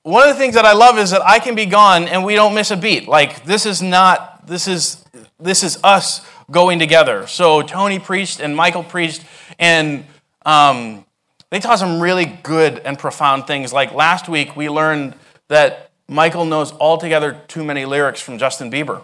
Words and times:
One 0.02 0.30
of 0.30 0.36
the 0.36 0.38
things 0.38 0.56
that 0.56 0.66
I 0.66 0.74
love 0.74 0.98
is 0.98 1.12
that 1.12 1.26
I 1.26 1.40
can 1.40 1.56
be 1.56 1.66
gone 1.66 2.10
and 2.10 2.26
we 2.26 2.36
don't 2.36 2.54
miss 2.54 2.72
a 2.72 2.76
beat. 2.76 3.08
Like 3.08 3.46
this 3.46 3.66
is 3.66 3.82
not 3.82 4.48
this 4.48 4.68
is 4.68 5.06
this 5.40 5.64
is 5.64 5.80
us 5.82 6.28
going 6.52 6.80
together. 6.80 7.26
So 7.28 7.62
Tony 7.62 8.00
preached 8.00 8.42
and 8.42 8.54
Michael 8.54 8.84
preached 8.84 9.24
and 9.58 10.04
um, 10.46 11.06
they 11.52 11.62
taught 11.62 11.80
some 11.80 12.02
really 12.02 12.26
good 12.26 12.80
and 12.80 13.00
profound 13.00 13.48
things. 13.48 13.72
Like 13.72 13.94
last 13.94 14.28
week 14.28 14.58
we 14.58 14.68
learned 14.68 15.16
that 15.48 15.93
Michael 16.14 16.46
knows 16.46 16.72
altogether 16.74 17.42
too 17.48 17.64
many 17.64 17.86
lyrics 17.86 18.22
from 18.22 18.38
Justin 18.38 18.70
Bieber. 18.70 19.04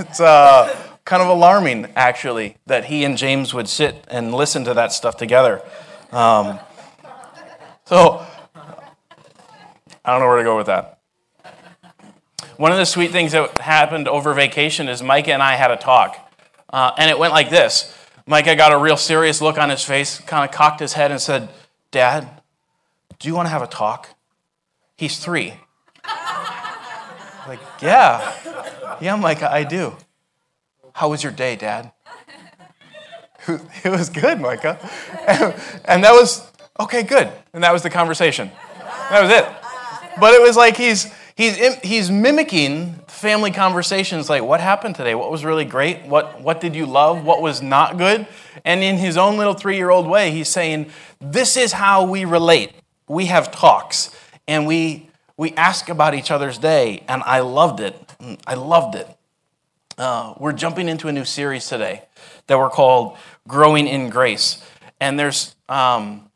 it's 0.00 0.20
uh, 0.20 0.76
kind 1.06 1.22
of 1.22 1.28
alarming, 1.28 1.90
actually, 1.96 2.58
that 2.66 2.84
he 2.84 3.02
and 3.02 3.16
James 3.16 3.54
would 3.54 3.66
sit 3.66 4.04
and 4.08 4.34
listen 4.34 4.64
to 4.64 4.74
that 4.74 4.92
stuff 4.92 5.16
together. 5.16 5.62
Um, 6.12 6.58
so, 7.86 8.26
I 10.04 10.12
don't 10.12 10.20
know 10.20 10.28
where 10.28 10.36
to 10.36 10.44
go 10.44 10.58
with 10.58 10.66
that. 10.66 10.98
One 12.58 12.70
of 12.70 12.76
the 12.76 12.84
sweet 12.84 13.10
things 13.10 13.32
that 13.32 13.56
happened 13.56 14.08
over 14.08 14.34
vacation 14.34 14.86
is 14.86 15.02
Micah 15.02 15.32
and 15.32 15.42
I 15.42 15.54
had 15.54 15.70
a 15.70 15.78
talk. 15.78 16.30
Uh, 16.68 16.90
and 16.98 17.10
it 17.10 17.18
went 17.18 17.32
like 17.32 17.48
this 17.48 17.96
Micah 18.26 18.54
got 18.54 18.70
a 18.70 18.76
real 18.76 18.98
serious 18.98 19.40
look 19.40 19.56
on 19.56 19.70
his 19.70 19.82
face, 19.82 20.20
kind 20.20 20.46
of 20.46 20.54
cocked 20.54 20.80
his 20.80 20.92
head, 20.92 21.10
and 21.10 21.22
said, 21.22 21.48
Dad, 21.90 22.28
do 23.18 23.28
you 23.28 23.34
want 23.34 23.46
to 23.46 23.50
have 23.50 23.62
a 23.62 23.66
talk? 23.66 24.10
He's 24.96 25.18
three. 25.18 25.54
like, 27.46 27.60
yeah. 27.82 28.32
Yeah, 29.00 29.16
Micah, 29.16 29.52
I 29.52 29.64
do. 29.64 29.94
How 30.92 31.10
was 31.10 31.22
your 31.22 31.32
day, 31.32 31.56
Dad? 31.56 31.92
It 33.84 33.90
was 33.90 34.08
good, 34.08 34.40
Micah. 34.40 34.76
And 35.84 36.02
that 36.02 36.12
was, 36.12 36.50
okay, 36.80 37.04
good. 37.04 37.30
And 37.52 37.62
that 37.62 37.72
was 37.72 37.84
the 37.84 37.90
conversation. 37.90 38.50
That 39.10 39.22
was 39.22 39.30
it. 39.30 39.46
But 40.18 40.34
it 40.34 40.42
was 40.42 40.56
like 40.56 40.76
he's, 40.76 41.12
he's, 41.36 41.56
he's 41.76 42.10
mimicking 42.10 42.94
family 43.06 43.52
conversations 43.52 44.28
like, 44.28 44.42
what 44.42 44.60
happened 44.60 44.96
today? 44.96 45.14
What 45.14 45.30
was 45.30 45.44
really 45.44 45.64
great? 45.64 46.02
What, 46.06 46.40
what 46.40 46.60
did 46.60 46.74
you 46.74 46.86
love? 46.86 47.24
What 47.24 47.40
was 47.40 47.62
not 47.62 47.98
good? 47.98 48.26
And 48.64 48.82
in 48.82 48.96
his 48.96 49.16
own 49.16 49.36
little 49.36 49.54
three 49.54 49.76
year 49.76 49.90
old 49.90 50.08
way, 50.08 50.32
he's 50.32 50.48
saying, 50.48 50.90
this 51.20 51.56
is 51.56 51.72
how 51.72 52.04
we 52.04 52.24
relate. 52.24 52.72
We 53.06 53.26
have 53.26 53.52
talks 53.52 54.10
and 54.48 54.66
we, 54.66 55.10
we 55.36 55.52
ask 55.52 55.88
about 55.88 56.14
each 56.14 56.30
other's 56.30 56.58
day, 56.58 57.02
and 57.08 57.22
I 57.24 57.40
loved 57.40 57.80
it. 57.80 57.94
I 58.46 58.54
loved 58.54 58.94
it. 58.94 59.08
Uh, 59.98 60.34
we're 60.38 60.52
jumping 60.52 60.88
into 60.88 61.08
a 61.08 61.12
new 61.12 61.24
series 61.24 61.68
today 61.68 62.02
that 62.46 62.58
we're 62.58 62.70
called 62.70 63.16
Growing 63.48 63.86
in 63.86 64.10
Grace. 64.10 64.62
And 65.00 65.18
there's, 65.18 65.56
um, 65.68 66.30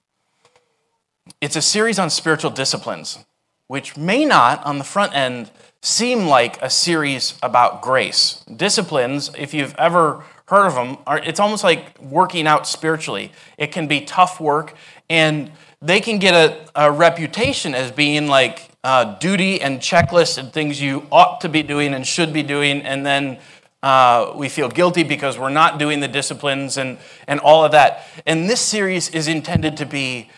it's 1.41 1.57
a 1.57 1.63
series 1.63 1.99
on 1.99 2.11
spiritual 2.11 2.51
disciplines, 2.51 3.19
which 3.67 3.97
may 3.97 4.25
not, 4.25 4.65
on 4.65 4.79
the 4.79 4.85
front 4.85 5.15
end, 5.15 5.51
seem 5.83 6.27
like 6.27 6.61
a 6.61 6.69
series 6.69 7.39
about 7.43 7.83
grace. 7.83 8.45
Disciplines, 8.55 9.31
if 9.39 9.55
you've 9.55 9.75
ever 9.77 10.25
heard 10.47 10.67
of 10.67 10.75
them, 10.75 10.99
are, 11.07 11.19
it's 11.19 11.41
almost 11.41 11.65
like 11.65 11.99
working 12.01 12.47
out 12.47 12.67
spiritually. 12.67 13.33
It 13.57 13.73
can 13.73 13.87
be 13.87 14.03
tough 14.03 14.41
work, 14.41 14.75
and 15.09 15.51
they 15.83 16.01
can 16.01 16.19
get 16.19 16.35
a, 16.35 16.69
a 16.75 16.93
reputation 16.93 17.75
as 17.75 17.91
being 17.91 18.29
like 18.29 18.71
uh, 18.85 19.17
duty 19.19 19.61
and 19.61 19.81
checklist 19.81 20.39
and 20.39 20.53
things 20.53 20.81
you 20.81 21.07
ought 21.11 21.41
to 21.41 21.49
be 21.49 21.63
doing 21.63 21.95
and 21.95 22.07
should 22.07 22.33
be 22.33 22.43
doing, 22.43 22.83
and 22.83 23.05
then 23.05 23.39
uh, 23.83 24.33
we 24.37 24.49
feel 24.49 24.69
guilty 24.69 25.03
because 25.03 25.39
we're 25.39 25.49
not 25.49 25.79
doing 25.79 26.01
the 26.01 26.09
disciplines 26.09 26.77
and, 26.77 26.99
and 27.27 27.41
all 27.41 27.65
of 27.65 27.73
that. 27.73 28.07
And 28.27 28.49
this 28.49 28.61
series 28.61 29.09
is 29.09 29.27
intended 29.27 29.77
to 29.79 29.87
be 29.87 30.29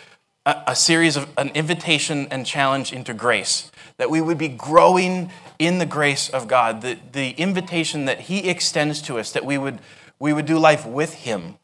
a, 0.46 0.62
a 0.68 0.76
series 0.76 1.16
of 1.16 1.28
an 1.36 1.48
invitation 1.50 2.28
and 2.30 2.46
challenge 2.46 2.92
into 2.92 3.12
grace, 3.12 3.72
that 3.96 4.10
we 4.10 4.20
would 4.20 4.38
be 4.38 4.48
growing 4.48 5.30
in 5.58 5.78
the 5.78 5.86
grace 5.86 6.28
of 6.28 6.46
God, 6.46 6.82
the, 6.82 6.98
the 7.12 7.30
invitation 7.30 8.04
that 8.04 8.20
He 8.20 8.48
extends 8.48 9.02
to 9.02 9.18
us, 9.18 9.32
that 9.32 9.44
we 9.44 9.58
would, 9.58 9.80
we 10.20 10.32
would 10.32 10.46
do 10.46 10.58
life 10.58 10.86
with 10.86 11.14
Him 11.14 11.56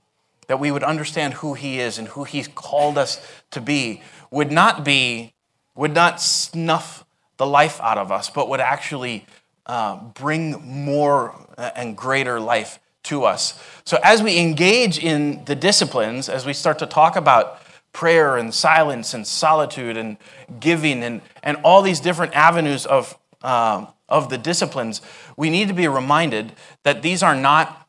that 0.48 0.58
we 0.58 0.70
would 0.70 0.82
understand 0.82 1.34
who 1.34 1.54
he 1.54 1.78
is 1.78 1.98
and 1.98 2.08
who 2.08 2.24
he's 2.24 2.48
called 2.48 2.98
us 2.98 3.24
to 3.52 3.60
be 3.60 4.02
would 4.30 4.50
not 4.50 4.84
be 4.84 5.32
would 5.74 5.94
not 5.94 6.20
snuff 6.20 7.04
the 7.36 7.46
life 7.46 7.80
out 7.80 7.96
of 7.96 8.10
us 8.10 8.28
but 8.28 8.48
would 8.48 8.60
actually 8.60 9.24
uh, 9.66 9.96
bring 10.14 10.84
more 10.84 11.34
and 11.56 11.96
greater 11.96 12.40
life 12.40 12.80
to 13.04 13.24
us. 13.24 13.62
So 13.84 13.98
as 14.02 14.22
we 14.22 14.38
engage 14.38 14.98
in 14.98 15.44
the 15.44 15.54
disciplines 15.54 16.28
as 16.28 16.44
we 16.44 16.52
start 16.52 16.78
to 16.80 16.86
talk 16.86 17.16
about 17.16 17.60
prayer 17.92 18.36
and 18.36 18.52
silence 18.52 19.14
and 19.14 19.26
solitude 19.26 19.96
and 19.96 20.16
giving 20.60 21.02
and, 21.02 21.20
and 21.42 21.56
all 21.62 21.82
these 21.82 22.00
different 22.00 22.34
avenues 22.34 22.86
of, 22.86 23.16
uh, 23.42 23.86
of 24.08 24.30
the 24.30 24.38
disciplines 24.38 25.00
we 25.36 25.50
need 25.50 25.68
to 25.68 25.74
be 25.74 25.88
reminded 25.88 26.52
that 26.82 27.02
these 27.02 27.22
are 27.22 27.34
not 27.34 27.87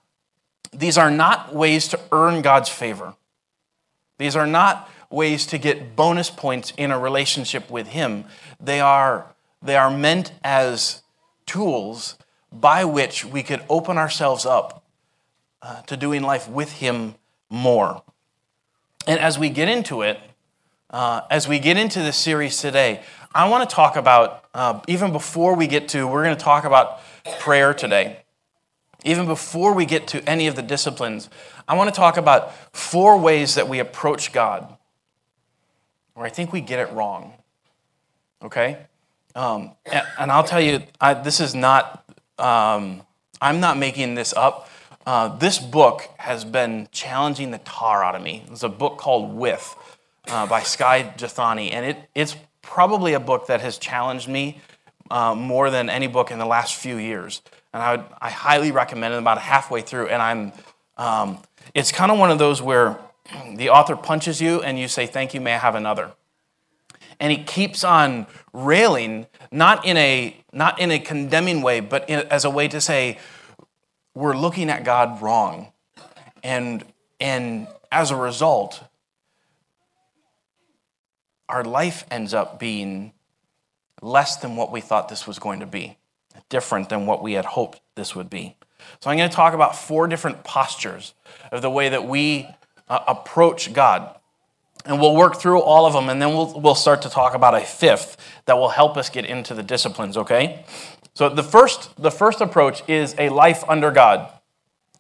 these 0.71 0.97
are 0.97 1.11
not 1.11 1.53
ways 1.53 1.87
to 1.89 1.99
earn 2.11 2.41
God's 2.41 2.69
favor. 2.69 3.15
These 4.17 4.35
are 4.35 4.47
not 4.47 4.89
ways 5.09 5.45
to 5.47 5.57
get 5.57 5.95
bonus 5.95 6.29
points 6.29 6.73
in 6.77 6.91
a 6.91 6.99
relationship 6.99 7.69
with 7.69 7.87
Him. 7.87 8.25
They 8.59 8.79
are, 8.79 9.25
they 9.61 9.75
are 9.75 9.89
meant 9.89 10.33
as 10.43 11.01
tools 11.45 12.17
by 12.51 12.85
which 12.85 13.25
we 13.25 13.43
could 13.43 13.61
open 13.69 13.97
ourselves 13.97 14.45
up 14.45 14.83
uh, 15.61 15.81
to 15.83 15.97
doing 15.97 16.21
life 16.21 16.47
with 16.47 16.73
Him 16.73 17.15
more. 17.49 18.03
And 19.07 19.19
as 19.19 19.39
we 19.39 19.49
get 19.49 19.69
into 19.69 20.01
it, 20.01 20.19
uh, 20.91 21.21
as 21.29 21.47
we 21.47 21.59
get 21.59 21.77
into 21.77 21.99
this 21.99 22.17
series 22.17 22.57
today, 22.57 23.01
I 23.33 23.47
want 23.49 23.67
to 23.69 23.75
talk 23.75 23.95
about, 23.95 24.45
uh, 24.53 24.81
even 24.87 25.11
before 25.11 25.55
we 25.55 25.67
get 25.67 25.89
to, 25.89 26.07
we're 26.07 26.23
going 26.23 26.35
to 26.35 26.43
talk 26.43 26.63
about 26.63 26.99
prayer 27.39 27.73
today. 27.73 28.19
Even 29.03 29.25
before 29.25 29.73
we 29.73 29.85
get 29.85 30.07
to 30.07 30.29
any 30.29 30.47
of 30.47 30.55
the 30.55 30.61
disciplines, 30.61 31.29
I 31.67 31.75
want 31.75 31.93
to 31.93 31.95
talk 31.95 32.17
about 32.17 32.53
four 32.75 33.17
ways 33.17 33.55
that 33.55 33.69
we 33.69 33.79
approach 33.79 34.31
God 34.31 34.75
where 36.13 36.25
I 36.25 36.29
think 36.29 36.51
we 36.51 36.59
get 36.59 36.79
it 36.79 36.91
wrong. 36.91 37.33
Okay? 38.43 38.77
Um, 39.35 39.71
and, 39.85 40.31
I'll 40.31 40.43
tell 40.43 40.59
you, 40.59 40.81
I, 40.99 41.13
this 41.13 41.39
is 41.39 41.55
not, 41.55 42.03
um, 42.37 43.03
I'm 43.41 43.61
not 43.61 43.77
making 43.77 44.15
this 44.15 44.33
up. 44.33 44.69
Uh, 45.05 45.29
this 45.37 45.59
book 45.59 46.09
has 46.17 46.43
been 46.43 46.89
challenging 46.91 47.51
the 47.51 47.59
tar 47.59 48.03
out 48.03 48.15
of 48.15 48.21
me. 48.21 48.43
It's 48.51 48.63
a 48.63 48.69
book 48.69 48.97
called 48.97 49.33
With 49.33 49.75
uh, 50.27 50.45
by 50.45 50.61
Skye 50.61 51.13
Jethani, 51.17 51.71
and 51.71 51.85
it, 51.85 51.97
it's 52.13 52.35
probably 52.61 53.13
a 53.13 53.19
book 53.19 53.47
that 53.47 53.61
has 53.61 53.77
challenged 53.77 54.27
me 54.27 54.59
uh, 55.09 55.33
more 55.33 55.69
than 55.69 55.89
any 55.89 56.07
book 56.07 56.31
in 56.31 56.37
the 56.37 56.45
last 56.45 56.75
few 56.75 56.97
years 56.97 57.41
and 57.73 57.83
I, 57.83 57.95
would, 57.95 58.05
I 58.19 58.29
highly 58.29 58.71
recommend 58.71 59.13
it 59.13 59.17
about 59.17 59.39
halfway 59.39 59.81
through. 59.81 60.07
And 60.07 60.21
I'm, 60.21 60.51
um, 60.97 61.39
it's 61.73 61.91
kind 61.91 62.11
of 62.11 62.17
one 62.17 62.31
of 62.31 62.39
those 62.39 62.61
where 62.61 62.97
the 63.55 63.69
author 63.69 63.95
punches 63.95 64.41
you 64.41 64.61
and 64.61 64.79
you 64.79 64.87
say, 64.87 65.05
Thank 65.05 65.33
you, 65.33 65.41
may 65.41 65.53
I 65.53 65.57
have 65.57 65.75
another? 65.75 66.11
And 67.19 67.31
he 67.31 67.43
keeps 67.43 67.83
on 67.83 68.27
railing, 68.53 69.27
not 69.51 69.85
in 69.85 69.97
a, 69.97 70.35
not 70.51 70.79
in 70.79 70.89
a 70.89 70.99
condemning 70.99 71.61
way, 71.61 71.79
but 71.79 72.09
in, 72.09 72.19
as 72.29 72.45
a 72.45 72.49
way 72.49 72.67
to 72.69 72.81
say, 72.81 73.19
We're 74.15 74.35
looking 74.35 74.69
at 74.69 74.83
God 74.83 75.21
wrong. 75.21 75.71
And, 76.43 76.83
and 77.19 77.67
as 77.91 78.09
a 78.09 78.15
result, 78.15 78.81
our 81.47 81.63
life 81.63 82.05
ends 82.09 82.33
up 82.33 82.59
being 82.59 83.13
less 84.01 84.37
than 84.37 84.55
what 84.55 84.71
we 84.71 84.81
thought 84.81 85.09
this 85.09 85.27
was 85.27 85.37
going 85.37 85.59
to 85.59 85.65
be 85.65 85.98
different 86.49 86.89
than 86.89 87.05
what 87.05 87.23
we 87.23 87.33
had 87.33 87.45
hoped 87.45 87.79
this 87.95 88.15
would 88.15 88.29
be. 88.29 88.55
So 88.99 89.09
I'm 89.09 89.17
going 89.17 89.29
to 89.29 89.35
talk 89.35 89.53
about 89.53 89.75
four 89.75 90.07
different 90.07 90.43
postures 90.43 91.13
of 91.51 91.61
the 91.61 91.69
way 91.69 91.89
that 91.89 92.05
we 92.05 92.47
uh, 92.87 92.99
approach 93.07 93.71
God. 93.73 94.15
And 94.85 94.99
we'll 94.99 95.15
work 95.15 95.35
through 95.35 95.61
all 95.61 95.85
of 95.85 95.93
them, 95.93 96.09
and 96.09 96.21
then 96.21 96.29
we'll, 96.29 96.59
we'll 96.59 96.75
start 96.75 97.01
to 97.01 97.09
talk 97.09 97.33
about 97.33 97.53
a 97.53 97.59
fifth 97.59 98.17
that 98.45 98.57
will 98.57 98.69
help 98.69 98.97
us 98.97 99.09
get 99.09 99.25
into 99.25 99.53
the 99.53 99.61
disciplines, 99.61 100.15
okay? 100.17 100.63
So 101.13 101.27
the 101.27 101.43
first, 101.43 102.01
the 102.01 102.11
first 102.11 102.39
approach 102.39 102.81
is 102.87 103.13
a 103.17 103.29
life 103.29 103.63
under 103.67 103.91
God. 103.91 104.31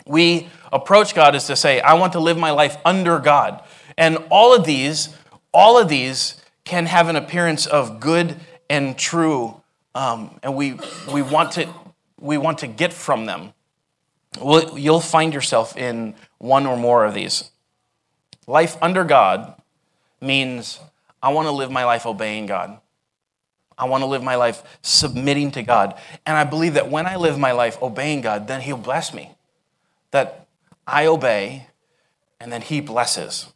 We 0.05 0.49
approach 0.71 1.15
God 1.15 1.33
is 1.33 1.45
to 1.45 1.55
say, 1.55 1.79
I 1.79 1.93
want 1.93 2.13
to 2.13 2.19
live 2.19 2.37
my 2.37 2.51
life 2.51 2.77
under 2.83 3.19
God. 3.19 3.63
And 3.97 4.17
all 4.29 4.53
of 4.53 4.65
these, 4.65 5.15
all 5.53 5.79
of 5.79 5.87
these 5.87 6.41
can 6.65 6.85
have 6.85 7.07
an 7.07 7.15
appearance 7.15 7.65
of 7.65 7.99
good 7.99 8.35
and 8.69 8.97
true 8.97 9.61
um, 9.99 10.39
and 10.43 10.55
we, 10.55 10.79
we, 11.11 11.21
want 11.21 11.51
to, 11.53 11.67
we 12.21 12.37
want 12.37 12.59
to 12.59 12.67
get 12.67 12.93
from 12.93 13.25
them. 13.25 13.51
Well, 14.39 14.79
you'll 14.79 15.01
find 15.01 15.33
yourself 15.33 15.75
in 15.75 16.15
one 16.37 16.65
or 16.65 16.77
more 16.77 17.03
of 17.03 17.13
these. 17.13 17.51
Life 18.47 18.77
under 18.81 19.03
God 19.03 19.61
means 20.21 20.79
I 21.21 21.33
want 21.33 21.47
to 21.47 21.51
live 21.51 21.69
my 21.69 21.83
life 21.83 22.05
obeying 22.05 22.45
God. 22.45 22.79
I 23.77 23.89
want 23.89 24.01
to 24.01 24.05
live 24.05 24.23
my 24.23 24.35
life 24.35 24.63
submitting 24.81 25.51
to 25.51 25.63
God. 25.63 25.99
And 26.25 26.37
I 26.37 26.45
believe 26.45 26.75
that 26.75 26.89
when 26.89 27.05
I 27.05 27.17
live 27.17 27.37
my 27.37 27.51
life 27.51 27.77
obeying 27.81 28.21
God, 28.21 28.47
then 28.47 28.61
He'll 28.61 28.77
bless 28.77 29.13
me. 29.13 29.35
That 30.11 30.47
I 30.87 31.07
obey 31.07 31.67
and 32.39 32.53
then 32.53 32.61
He 32.61 32.79
blesses. 32.79 33.47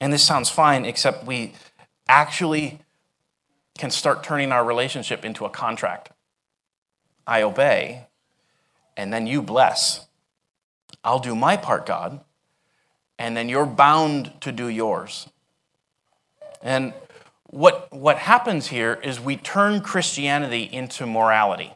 And 0.00 0.14
this 0.14 0.22
sounds 0.22 0.48
fine, 0.48 0.86
except 0.86 1.26
we 1.26 1.52
actually 2.08 2.78
can 3.78 3.90
start 3.90 4.22
turning 4.22 4.52
our 4.52 4.64
relationship 4.64 5.24
into 5.24 5.44
a 5.44 5.50
contract. 5.50 6.10
I 7.26 7.42
obey, 7.42 8.06
and 8.96 9.12
then 9.12 9.26
you 9.26 9.42
bless. 9.42 10.06
I'll 11.04 11.18
do 11.18 11.34
my 11.34 11.56
part, 11.56 11.86
God, 11.86 12.20
and 13.18 13.36
then 13.36 13.48
you're 13.48 13.66
bound 13.66 14.32
to 14.40 14.52
do 14.52 14.68
yours. 14.68 15.28
And 16.62 16.92
what, 17.44 17.92
what 17.92 18.18
happens 18.18 18.68
here 18.68 18.98
is 19.02 19.20
we 19.20 19.36
turn 19.36 19.80
Christianity 19.80 20.62
into 20.62 21.06
morality. 21.06 21.72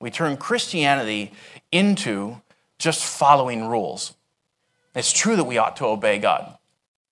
We 0.00 0.10
turn 0.10 0.36
Christianity 0.36 1.32
into 1.70 2.40
just 2.78 3.04
following 3.04 3.68
rules. 3.68 4.14
It's 4.94 5.12
true 5.12 5.36
that 5.36 5.44
we 5.44 5.58
ought 5.58 5.76
to 5.76 5.86
obey 5.86 6.18
God. 6.18 6.58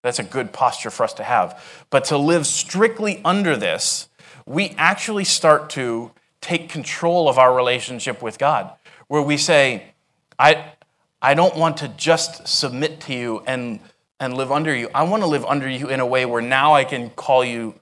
That's 0.02 0.18
a 0.18 0.24
good 0.24 0.52
posture 0.52 0.90
for 0.90 1.04
us 1.04 1.12
to 1.14 1.22
have. 1.22 1.62
But 1.90 2.04
to 2.06 2.16
live 2.16 2.46
strictly 2.46 3.20
under 3.24 3.56
this, 3.56 4.08
we 4.46 4.70
actually 4.78 5.24
start 5.24 5.70
to 5.70 6.12
take 6.40 6.68
control 6.68 7.28
of 7.28 7.38
our 7.38 7.54
relationship 7.54 8.22
with 8.22 8.38
God, 8.38 8.72
where 9.08 9.22
we 9.22 9.36
say, 9.36 9.92
I, 10.38 10.72
I 11.20 11.34
don't 11.34 11.54
want 11.56 11.76
to 11.78 11.88
just 11.88 12.48
submit 12.48 13.00
to 13.02 13.14
you 13.14 13.42
and, 13.46 13.80
and 14.18 14.34
live 14.34 14.50
under 14.50 14.74
you. 14.74 14.88
I 14.94 15.02
want 15.02 15.22
to 15.22 15.26
live 15.26 15.44
under 15.44 15.68
you 15.68 15.88
in 15.88 16.00
a 16.00 16.06
way 16.06 16.24
where 16.24 16.40
now 16.40 16.74
I 16.74 16.84
can 16.84 17.10
call 17.10 17.44
you, 17.44 17.74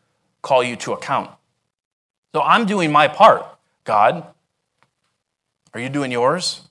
call 0.42 0.64
you 0.64 0.74
to 0.76 0.92
account. 0.92 1.30
So 2.34 2.42
I'm 2.42 2.66
doing 2.66 2.90
my 2.90 3.06
part, 3.06 3.46
God. 3.84 4.26
Are 5.72 5.80
you 5.80 5.88
doing 5.88 6.10
yours? 6.10 6.62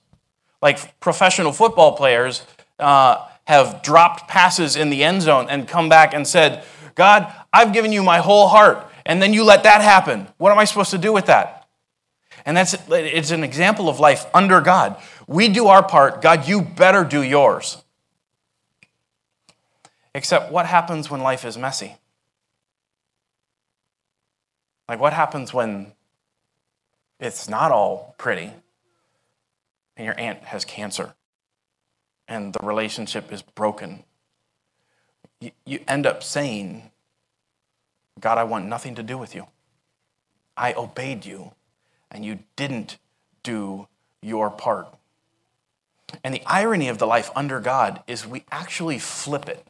Like 0.62 1.00
professional 1.00 1.54
football 1.54 1.96
players 1.96 2.44
uh, 2.80 3.28
have 3.48 3.82
dropped 3.82 4.28
passes 4.28 4.76
in 4.76 4.90
the 4.90 5.06
end 5.06 5.22
zone 5.22 5.48
and 5.50 5.70
come 5.70 5.88
back 5.88 6.14
and 6.14 6.28
said, 6.28 6.66
God, 6.96 7.34
I've 7.54 7.72
given 7.72 7.94
you 7.94 8.04
my 8.04 8.18
whole 8.18 8.50
heart, 8.50 8.86
and 9.06 9.22
then 9.22 9.34
you 9.34 9.46
let 9.46 9.64
that 9.64 9.80
happen. 9.80 10.28
What 10.38 10.52
am 10.52 10.60
I 10.60 10.66
supposed 10.66 10.92
to 10.92 10.98
do 10.98 11.14
with 11.14 11.28
that? 11.28 11.66
And 12.46 12.58
that's 12.58 12.76
it's 12.90 13.32
an 13.32 13.46
example 13.46 13.88
of 13.88 14.02
life 14.02 14.26
under 14.34 14.60
God. 14.60 15.02
We 15.28 15.48
do 15.48 15.68
our 15.68 15.82
part, 15.82 16.22
God, 16.22 16.46
you 16.46 16.62
better 16.62 17.06
do 17.06 17.24
yours. 17.24 17.82
Except 20.14 20.52
what 20.52 20.66
happens 20.66 21.10
when 21.10 21.22
life 21.22 21.46
is 21.46 21.58
messy? 21.58 21.96
Like 24.90 25.00
what 25.00 25.14
happens 25.14 25.54
when 25.54 25.94
it's 27.18 27.48
not 27.48 27.72
all 27.72 28.14
pretty 28.18 28.52
and 29.96 30.06
your 30.06 30.20
aunt 30.20 30.44
has 30.44 30.66
cancer 30.66 31.14
and 32.28 32.54
the 32.54 32.66
relationship 32.66 33.32
is 33.32 33.42
broken? 33.42 34.04
You, 35.66 35.80
end 35.88 36.06
up 36.06 36.24
saying, 36.24 36.92
God, 38.20 38.38
I 38.38 38.44
want 38.44 38.66
nothing 38.66 38.96
to 38.96 39.04
do 39.04 39.18
with 39.18 39.36
you. 39.36 39.48
I 40.56 40.74
obeyed 40.74 41.26
you 41.26 41.52
and 42.10 42.26
you 42.26 42.40
didn't 42.56 42.98
do 43.44 43.88
your 44.22 44.50
part. 44.50 44.88
And 46.24 46.34
the 46.34 46.42
irony 46.46 46.88
of 46.88 46.98
the 46.98 47.06
life 47.06 47.30
under 47.36 47.60
God 47.60 48.02
is 48.08 48.26
we 48.26 48.44
actually 48.52 48.98
flip 48.98 49.48
it. 49.48 49.68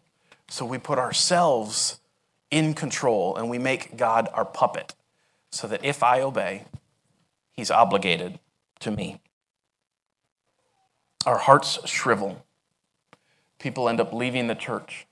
So 0.48 0.66
we 0.66 0.78
put 0.78 0.98
ourselves 0.98 2.00
in 2.50 2.74
control 2.74 3.36
and 3.36 3.50
we 3.50 3.58
make 3.58 3.98
God 3.98 4.30
our 4.34 4.46
puppet 4.46 4.96
so 5.52 5.68
that 5.68 5.84
if 5.84 6.04
I 6.04 6.22
obey, 6.22 6.66
he's 7.52 7.72
obligated 7.72 8.40
to 8.80 8.92
me. 8.92 9.20
Our 11.26 11.38
hearts 11.38 11.80
shrivel. 11.86 12.46
People 13.60 13.90
end 13.90 14.00
up 14.00 14.14
leaving 14.14 14.48
the 14.48 14.56
church 14.56 15.08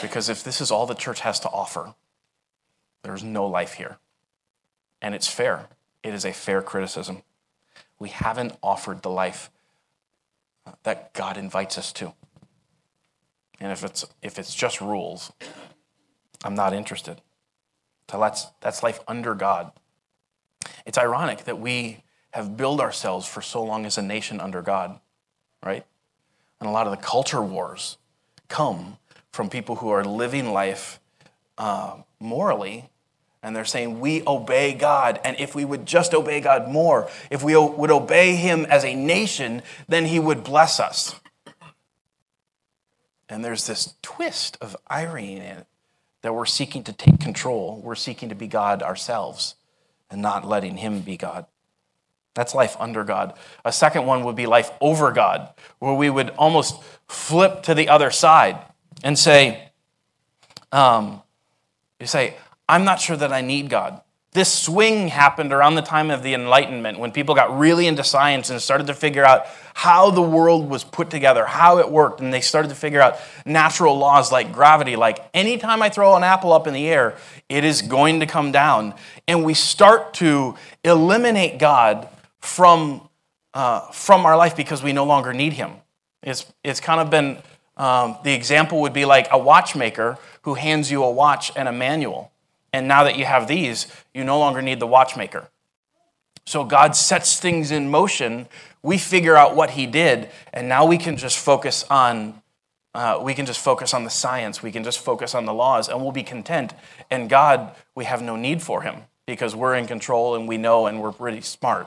because 0.00 0.28
if 0.28 0.44
this 0.44 0.60
is 0.60 0.70
all 0.70 0.86
the 0.86 0.94
church 0.94 1.20
has 1.20 1.40
to 1.40 1.48
offer, 1.48 1.94
there's 3.02 3.24
no 3.24 3.46
life 3.46 3.74
here. 3.74 3.98
And 5.00 5.14
it's 5.14 5.28
fair. 5.28 5.68
It 6.02 6.14
is 6.14 6.24
a 6.24 6.32
fair 6.32 6.62
criticism. 6.62 7.22
We 7.98 8.10
haven't 8.10 8.56
offered 8.62 9.02
the 9.02 9.10
life 9.10 9.50
uh, 10.66 10.72
that 10.82 11.14
God 11.14 11.36
invites 11.36 11.78
us 11.78 11.92
to. 11.94 12.12
And 13.60 13.72
if 13.72 13.82
it's, 13.82 14.04
if 14.22 14.38
it's 14.38 14.54
just 14.54 14.80
rules, 14.80 15.32
I'm 16.44 16.54
not 16.54 16.72
interested. 16.72 17.20
So 18.10 18.20
that's, 18.20 18.46
that's 18.60 18.82
life 18.82 19.00
under 19.08 19.34
God. 19.34 19.72
It's 20.86 20.98
ironic 20.98 21.44
that 21.44 21.58
we 21.58 22.04
have 22.32 22.56
built 22.56 22.80
ourselves 22.80 23.26
for 23.26 23.42
so 23.42 23.62
long 23.62 23.84
as 23.84 23.98
a 23.98 24.02
nation 24.02 24.40
under 24.40 24.62
God, 24.62 25.00
right? 25.64 25.84
And 26.60 26.68
a 26.68 26.72
lot 26.72 26.86
of 26.86 26.90
the 26.90 27.02
culture 27.02 27.42
wars 27.42 27.98
come 28.48 28.96
from 29.30 29.48
people 29.48 29.76
who 29.76 29.90
are 29.90 30.04
living 30.04 30.52
life 30.52 31.00
uh, 31.56 31.98
morally 32.18 32.88
and 33.42 33.54
they're 33.54 33.64
saying, 33.64 34.00
We 34.00 34.22
obey 34.26 34.74
God. 34.74 35.20
And 35.24 35.38
if 35.38 35.54
we 35.54 35.64
would 35.64 35.86
just 35.86 36.12
obey 36.14 36.40
God 36.40 36.68
more, 36.68 37.08
if 37.30 37.42
we 37.42 37.56
would 37.56 37.90
obey 37.90 38.34
Him 38.34 38.66
as 38.66 38.84
a 38.84 38.94
nation, 38.94 39.62
then 39.86 40.06
He 40.06 40.18
would 40.18 40.42
bless 40.42 40.80
us. 40.80 41.14
And 43.28 43.44
there's 43.44 43.66
this 43.66 43.94
twist 44.02 44.56
of 44.60 44.76
irony 44.88 45.36
in 45.36 45.42
it 45.42 45.66
that 46.22 46.34
we're 46.34 46.46
seeking 46.46 46.82
to 46.84 46.92
take 46.92 47.20
control. 47.20 47.80
We're 47.84 47.94
seeking 47.94 48.30
to 48.30 48.34
be 48.34 48.48
God 48.48 48.82
ourselves 48.82 49.54
and 50.10 50.20
not 50.20 50.44
letting 50.44 50.78
Him 50.78 51.00
be 51.00 51.16
God. 51.16 51.46
That's 52.38 52.54
life 52.54 52.76
under 52.78 53.02
God. 53.02 53.34
A 53.64 53.72
second 53.72 54.06
one 54.06 54.22
would 54.22 54.36
be 54.36 54.46
life 54.46 54.70
over 54.80 55.10
God, 55.10 55.48
where 55.80 55.92
we 55.92 56.08
would 56.08 56.30
almost 56.30 56.80
flip 57.08 57.64
to 57.64 57.74
the 57.74 57.88
other 57.88 58.12
side 58.12 58.58
and 59.02 59.18
say, 59.18 59.70
um, 60.70 61.20
you 61.98 62.06
say, 62.06 62.36
I'm 62.68 62.84
not 62.84 63.00
sure 63.00 63.16
that 63.16 63.32
I 63.32 63.40
need 63.40 63.70
God. 63.70 64.02
This 64.32 64.52
swing 64.52 65.08
happened 65.08 65.52
around 65.52 65.74
the 65.74 65.82
time 65.82 66.12
of 66.12 66.22
the 66.22 66.34
Enlightenment 66.34 67.00
when 67.00 67.10
people 67.10 67.34
got 67.34 67.58
really 67.58 67.88
into 67.88 68.04
science 68.04 68.50
and 68.50 68.62
started 68.62 68.86
to 68.86 68.94
figure 68.94 69.24
out 69.24 69.46
how 69.74 70.10
the 70.10 70.22
world 70.22 70.70
was 70.70 70.84
put 70.84 71.10
together, 71.10 71.44
how 71.44 71.78
it 71.78 71.90
worked, 71.90 72.20
and 72.20 72.32
they 72.32 72.40
started 72.40 72.68
to 72.68 72.76
figure 72.76 73.00
out 73.00 73.18
natural 73.46 73.98
laws 73.98 74.30
like 74.30 74.52
gravity. 74.52 74.94
Like 74.94 75.28
anytime 75.34 75.82
I 75.82 75.88
throw 75.88 76.14
an 76.14 76.22
apple 76.22 76.52
up 76.52 76.68
in 76.68 76.74
the 76.74 76.86
air, 76.86 77.16
it 77.48 77.64
is 77.64 77.82
going 77.82 78.20
to 78.20 78.26
come 78.26 78.52
down. 78.52 78.94
And 79.26 79.44
we 79.44 79.54
start 79.54 80.14
to 80.14 80.54
eliminate 80.84 81.58
God 81.58 82.08
from, 82.40 83.08
uh, 83.54 83.90
from 83.92 84.26
our 84.26 84.36
life 84.36 84.56
because 84.56 84.82
we 84.82 84.92
no 84.92 85.04
longer 85.04 85.32
need 85.32 85.54
Him. 85.54 85.72
It's, 86.22 86.46
it's 86.64 86.80
kind 86.80 87.00
of 87.00 87.10
been 87.10 87.38
um, 87.78 88.18
the 88.24 88.32
example 88.32 88.80
would 88.80 88.92
be 88.92 89.04
like 89.04 89.28
a 89.30 89.38
watchmaker 89.38 90.18
who 90.42 90.54
hands 90.54 90.90
you 90.90 91.04
a 91.04 91.10
watch 91.10 91.52
and 91.54 91.68
a 91.68 91.72
manual. 91.72 92.32
And 92.72 92.88
now 92.88 93.04
that 93.04 93.16
you 93.16 93.24
have 93.24 93.48
these, 93.48 93.86
you 94.12 94.24
no 94.24 94.38
longer 94.38 94.60
need 94.60 94.80
the 94.80 94.86
watchmaker. 94.86 95.48
So 96.44 96.64
God 96.64 96.96
sets 96.96 97.38
things 97.38 97.70
in 97.70 97.90
motion. 97.90 98.48
We 98.82 98.98
figure 98.98 99.36
out 99.36 99.54
what 99.54 99.70
He 99.70 99.86
did, 99.86 100.30
and 100.52 100.68
now 100.68 100.86
we 100.86 100.98
can 100.98 101.16
just 101.16 101.38
focus 101.38 101.84
on. 101.88 102.42
Uh, 102.94 103.20
we 103.22 103.34
can 103.34 103.46
just 103.46 103.60
focus 103.60 103.94
on 103.94 104.02
the 104.02 104.10
science. 104.10 104.62
We 104.62 104.72
can 104.72 104.82
just 104.82 104.98
focus 104.98 105.34
on 105.34 105.44
the 105.44 105.52
laws, 105.52 105.88
and 105.88 106.00
we'll 106.00 106.10
be 106.10 106.22
content. 106.22 106.72
And 107.10 107.28
God, 107.28 107.76
we 107.94 108.06
have 108.06 108.22
no 108.22 108.34
need 108.34 108.62
for 108.62 108.82
Him 108.82 109.02
because 109.26 109.54
we're 109.54 109.74
in 109.74 109.86
control 109.86 110.34
and 110.34 110.48
we 110.48 110.56
know 110.56 110.86
and 110.86 111.02
we're 111.02 111.12
pretty 111.12 111.42
smart. 111.42 111.86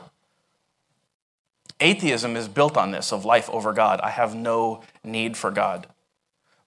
Atheism 1.81 2.37
is 2.37 2.47
built 2.47 2.77
on 2.77 2.91
this 2.91 3.11
of 3.11 3.25
life 3.25 3.49
over 3.49 3.73
God. 3.73 3.99
I 4.01 4.11
have 4.11 4.35
no 4.35 4.83
need 5.03 5.35
for 5.35 5.51
God. 5.51 5.87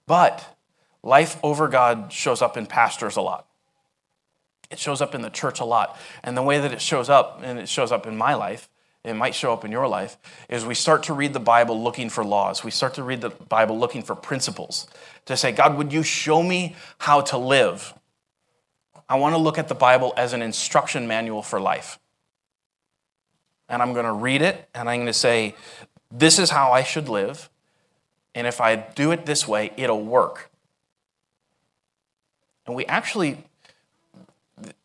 But 0.05 0.55
life 1.01 1.39
over 1.41 1.67
God 1.67 2.11
shows 2.11 2.41
up 2.41 2.57
in 2.57 2.67
pastors 2.67 3.15
a 3.15 3.21
lot. 3.21 3.47
It 4.69 4.77
shows 4.77 5.01
up 5.01 5.15
in 5.15 5.21
the 5.21 5.29
church 5.29 5.59
a 5.59 5.65
lot. 5.65 5.97
And 6.23 6.35
the 6.35 6.43
way 6.43 6.59
that 6.59 6.73
it 6.73 6.81
shows 6.81 7.09
up, 7.09 7.41
and 7.43 7.57
it 7.59 7.69
shows 7.69 7.91
up 7.91 8.05
in 8.05 8.17
my 8.17 8.33
life, 8.33 8.69
it 9.03 9.13
might 9.13 9.35
show 9.35 9.53
up 9.53 9.63
in 9.63 9.71
your 9.71 9.87
life, 9.87 10.17
is 10.49 10.65
we 10.65 10.73
start 10.73 11.03
to 11.03 11.13
read 11.13 11.33
the 11.33 11.39
Bible 11.39 11.81
looking 11.81 12.09
for 12.09 12.25
laws. 12.25 12.63
We 12.63 12.71
start 12.71 12.95
to 12.95 13.03
read 13.03 13.21
the 13.21 13.29
Bible 13.29 13.77
looking 13.77 14.01
for 14.01 14.15
principles. 14.15 14.87
To 15.27 15.37
say, 15.37 15.51
God, 15.51 15.77
would 15.77 15.93
you 15.93 16.01
show 16.03 16.41
me 16.41 16.75
how 16.97 17.21
to 17.21 17.37
live? 17.37 17.93
I 19.07 19.17
want 19.17 19.35
to 19.35 19.37
look 19.37 19.59
at 19.59 19.67
the 19.67 19.75
Bible 19.75 20.13
as 20.17 20.33
an 20.33 20.41
instruction 20.41 21.07
manual 21.07 21.43
for 21.43 21.61
life. 21.61 21.99
And 23.67 23.81
I'm 23.81 23.93
going 23.93 24.05
to 24.05 24.13
read 24.13 24.41
it 24.41 24.69
and 24.73 24.89
I'm 24.89 24.97
going 24.97 25.07
to 25.07 25.13
say, 25.13 25.55
this 26.11 26.39
is 26.39 26.51
how 26.51 26.71
I 26.71 26.83
should 26.83 27.09
live. 27.09 27.49
And 28.33 28.45
if 28.47 28.61
I 28.61 28.75
do 28.75 29.11
it 29.11 29.25
this 29.25 29.47
way, 29.47 29.71
it'll 29.77 30.03
work. 30.03 30.51
And 32.67 32.75
we 32.75 32.85
actually 32.85 33.43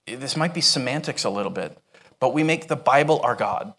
this 0.06 0.36
might 0.36 0.54
be 0.54 0.60
semantics 0.60 1.24
a 1.24 1.30
little 1.30 1.52
bit, 1.52 1.78
but 2.18 2.34
we 2.34 2.42
make 2.42 2.68
the 2.68 2.76
Bible 2.76 3.20
our 3.22 3.36
God 3.36 3.74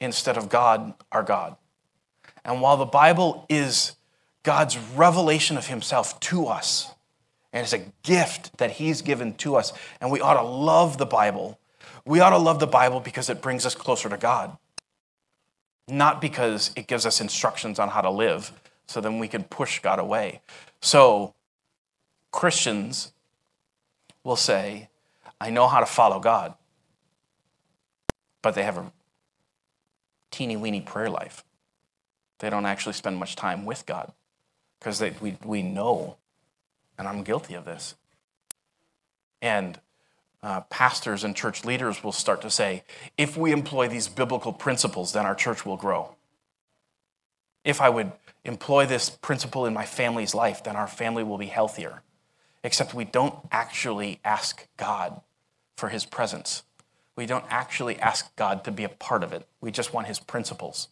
instead 0.00 0.36
of 0.36 0.48
God 0.48 0.94
our 1.10 1.22
God. 1.22 1.56
And 2.44 2.60
while 2.60 2.76
the 2.76 2.84
Bible 2.84 3.46
is 3.48 3.92
God's 4.42 4.76
revelation 4.76 5.56
of 5.56 5.68
himself 5.68 6.20
to 6.20 6.46
us, 6.46 6.90
And 7.54 7.62
it's 7.62 7.72
a 7.72 7.86
gift 8.02 8.58
that 8.58 8.72
He's 8.72 9.00
given 9.00 9.34
to 9.34 9.54
us. 9.54 9.72
And 10.00 10.10
we 10.10 10.20
ought 10.20 10.34
to 10.34 10.42
love 10.42 10.98
the 10.98 11.06
Bible. 11.06 11.56
We 12.06 12.20
ought 12.20 12.30
to 12.30 12.38
love 12.38 12.60
the 12.60 12.66
Bible 12.66 13.00
because 13.00 13.30
it 13.30 13.40
brings 13.40 13.64
us 13.64 13.74
closer 13.74 14.08
to 14.08 14.16
God, 14.16 14.56
not 15.88 16.20
because 16.20 16.70
it 16.76 16.86
gives 16.86 17.06
us 17.06 17.20
instructions 17.20 17.78
on 17.78 17.88
how 17.88 18.02
to 18.02 18.10
live 18.10 18.52
so 18.86 19.00
then 19.00 19.18
we 19.18 19.28
can 19.28 19.44
push 19.44 19.80
God 19.80 19.98
away. 19.98 20.40
So, 20.80 21.34
Christians 22.30 23.12
will 24.22 24.36
say, 24.36 24.88
I 25.40 25.50
know 25.50 25.66
how 25.66 25.80
to 25.80 25.86
follow 25.86 26.20
God, 26.20 26.54
but 28.42 28.54
they 28.54 28.62
have 28.64 28.76
a 28.76 28.92
teeny 30.30 30.56
weeny 30.56 30.80
prayer 30.80 31.08
life. 31.08 31.44
They 32.40 32.50
don't 32.50 32.66
actually 32.66 32.92
spend 32.92 33.16
much 33.16 33.36
time 33.36 33.64
with 33.64 33.86
God 33.86 34.12
because 34.78 35.00
we, 35.20 35.38
we 35.44 35.62
know, 35.62 36.16
and 36.98 37.08
I'm 37.08 37.22
guilty 37.22 37.54
of 37.54 37.64
this. 37.64 37.94
And 39.40 39.78
uh, 40.44 40.60
pastors 40.68 41.24
and 41.24 41.34
church 41.34 41.64
leaders 41.64 42.04
will 42.04 42.12
start 42.12 42.42
to 42.42 42.50
say, 42.50 42.84
if 43.16 43.34
we 43.34 43.50
employ 43.50 43.88
these 43.88 44.08
biblical 44.08 44.52
principles, 44.52 45.14
then 45.14 45.24
our 45.24 45.34
church 45.34 45.64
will 45.64 45.78
grow. 45.78 46.14
If 47.64 47.80
I 47.80 47.88
would 47.88 48.12
employ 48.44 48.84
this 48.84 49.08
principle 49.08 49.64
in 49.64 49.72
my 49.72 49.86
family's 49.86 50.34
life, 50.34 50.62
then 50.62 50.76
our 50.76 50.86
family 50.86 51.24
will 51.24 51.38
be 51.38 51.46
healthier. 51.46 52.02
Except 52.62 52.92
we 52.92 53.06
don't 53.06 53.34
actually 53.50 54.20
ask 54.22 54.68
God 54.76 55.22
for 55.78 55.88
his 55.88 56.04
presence. 56.04 56.62
We 57.16 57.24
don't 57.24 57.44
actually 57.48 57.98
ask 57.98 58.36
God 58.36 58.64
to 58.64 58.70
be 58.70 58.84
a 58.84 58.90
part 58.90 59.24
of 59.24 59.32
it. 59.32 59.46
We 59.62 59.70
just 59.70 59.94
want 59.94 60.08
his 60.08 60.20
principles. 60.20 60.88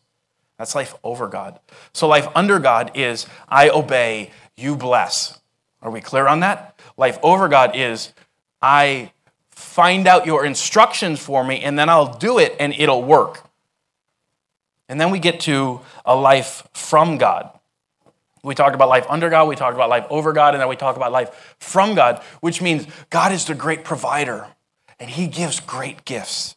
That's 0.57 0.75
life 0.75 0.95
over 1.05 1.27
God. 1.29 1.61
So, 1.93 2.09
life 2.09 2.29
under 2.35 2.59
God 2.59 2.93
is 2.95 3.27
I 3.49 3.69
obey, 3.69 4.31
you 4.57 4.77
bless. 4.77 5.41
Are 5.83 5.91
we 5.91 6.01
clear 6.01 6.27
on 6.27 6.41
that? 6.41 6.79
Life 6.97 7.19
over 7.23 7.49
God 7.49 7.73
is 7.75 8.13
I 8.63 9.13
find 9.63 10.07
out 10.07 10.27
your 10.27 10.45
instructions 10.45 11.21
for 11.21 11.45
me 11.45 11.61
and 11.61 11.79
then 11.79 11.89
I'll 11.89 12.15
do 12.15 12.39
it 12.39 12.57
and 12.59 12.75
it'll 12.77 13.03
work. 13.03 13.49
And 14.89 15.01
then 15.01 15.11
we 15.11 15.19
get 15.19 15.41
to 15.41 15.81
a 16.05 16.15
life 16.15 16.69
from 16.73 17.17
God. 17.17 17.49
We 18.43 18.55
talked 18.55 18.75
about 18.75 18.89
life 18.89 19.07
under 19.09 19.31
God, 19.31 19.49
we 19.49 19.55
talked 19.55 19.75
about 19.75 19.89
life 19.89 20.05
over 20.11 20.33
God, 20.33 20.55
and 20.55 20.61
then 20.61 20.69
we 20.69 20.75
talk 20.75 20.97
about 20.97 21.13
life 21.13 21.57
from 21.61 21.95
God, 21.95 22.21
which 22.41 22.61
means 22.61 22.87
God 23.09 23.33
is 23.33 23.45
the 23.45 23.55
great 23.55 23.85
provider 23.85 24.49
and 25.03 25.11
He 25.11 25.27
gives 25.27 25.59
great 25.59 26.05
gifts. 26.05 26.57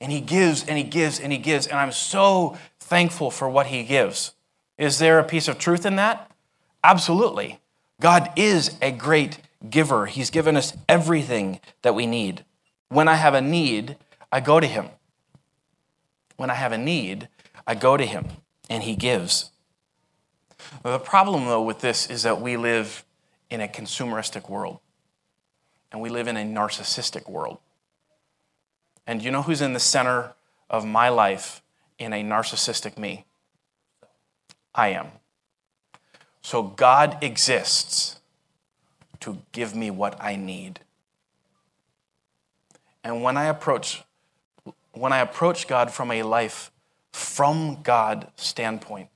And 0.00 0.10
He 0.10 0.20
gives 0.20 0.66
and 0.66 0.76
He 0.76 0.84
gives 0.84 1.20
and 1.20 1.32
He 1.32 1.38
gives. 1.38 1.66
And 1.66 1.78
I'm 1.78 1.92
so 1.92 2.58
thankful 2.80 3.30
for 3.30 3.48
what 3.48 3.66
He 3.66 3.84
gives. 3.84 4.32
Is 4.76 4.98
there 4.98 5.18
a 5.18 5.24
piece 5.24 5.46
of 5.46 5.58
truth 5.58 5.86
in 5.86 5.96
that? 5.96 6.30
Absolutely. 6.82 7.60
God 8.00 8.32
is 8.36 8.76
a 8.82 8.90
great 8.90 9.38
giver. 9.70 10.06
He's 10.06 10.30
given 10.30 10.56
us 10.56 10.76
everything 10.88 11.60
that 11.82 11.94
we 11.94 12.06
need. 12.06 12.44
When 12.88 13.08
I 13.08 13.14
have 13.14 13.34
a 13.34 13.40
need, 13.40 13.96
I 14.30 14.40
go 14.40 14.60
to 14.60 14.66
Him. 14.66 14.88
When 16.36 16.50
I 16.50 16.54
have 16.54 16.72
a 16.72 16.78
need, 16.78 17.28
I 17.66 17.74
go 17.74 17.96
to 17.96 18.04
Him 18.04 18.26
and 18.68 18.82
He 18.82 18.96
gives. 18.96 19.50
The 20.82 20.98
problem, 20.98 21.46
though, 21.46 21.62
with 21.62 21.80
this 21.80 22.08
is 22.08 22.22
that 22.22 22.40
we 22.40 22.56
live 22.56 23.04
in 23.50 23.60
a 23.60 23.68
consumeristic 23.68 24.48
world 24.48 24.80
and 25.92 26.00
we 26.00 26.08
live 26.08 26.26
in 26.26 26.36
a 26.36 26.44
narcissistic 26.44 27.28
world. 27.28 27.58
And 29.06 29.22
you 29.22 29.30
know 29.30 29.42
who's 29.42 29.60
in 29.60 29.74
the 29.74 29.80
center 29.80 30.34
of 30.68 30.84
my 30.84 31.08
life 31.08 31.62
in 31.98 32.12
a 32.12 32.22
narcissistic 32.24 32.98
me? 32.98 33.26
I 34.74 34.88
am. 34.88 35.08
So 36.42 36.62
God 36.62 37.18
exists 37.22 38.20
to 39.24 39.38
give 39.52 39.74
me 39.74 39.90
what 39.90 40.22
I 40.22 40.36
need. 40.36 40.80
And 43.02 43.22
when 43.22 43.38
I 43.38 43.44
approach 43.44 44.02
when 44.92 45.12
I 45.12 45.18
approach 45.18 45.66
God 45.66 45.90
from 45.90 46.10
a 46.10 46.22
life 46.22 46.70
from 47.12 47.82
God 47.82 48.28
standpoint, 48.36 49.08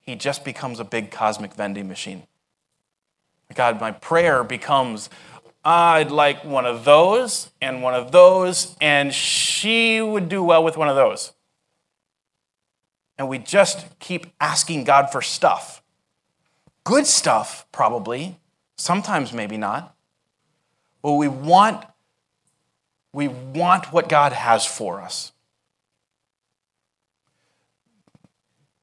he 0.00 0.16
just 0.16 0.44
becomes 0.44 0.80
a 0.80 0.84
big 0.84 1.10
cosmic 1.10 1.54
vending 1.54 1.88
machine. 1.88 2.24
God, 3.54 3.80
my 3.80 3.92
prayer 3.92 4.42
becomes 4.42 5.08
I'd 5.64 6.10
like 6.10 6.44
one 6.44 6.66
of 6.66 6.84
those 6.84 7.50
and 7.60 7.80
one 7.80 7.94
of 7.94 8.10
those, 8.10 8.76
and 8.80 9.14
she 9.14 10.00
would 10.00 10.28
do 10.28 10.42
well 10.42 10.64
with 10.64 10.76
one 10.76 10.88
of 10.88 10.96
those. 10.96 11.32
And 13.16 13.28
we 13.28 13.38
just 13.38 13.86
keep 14.00 14.26
asking 14.40 14.82
God 14.82 15.12
for 15.12 15.22
stuff. 15.22 15.81
Good 16.84 17.06
stuff, 17.06 17.66
probably. 17.72 18.38
Sometimes 18.76 19.32
maybe 19.32 19.56
not. 19.56 19.94
But 21.02 21.12
we 21.12 21.28
want 21.28 21.84
we 23.12 23.28
want 23.28 23.92
what 23.92 24.08
God 24.08 24.32
has 24.32 24.64
for 24.64 25.00
us. 25.00 25.32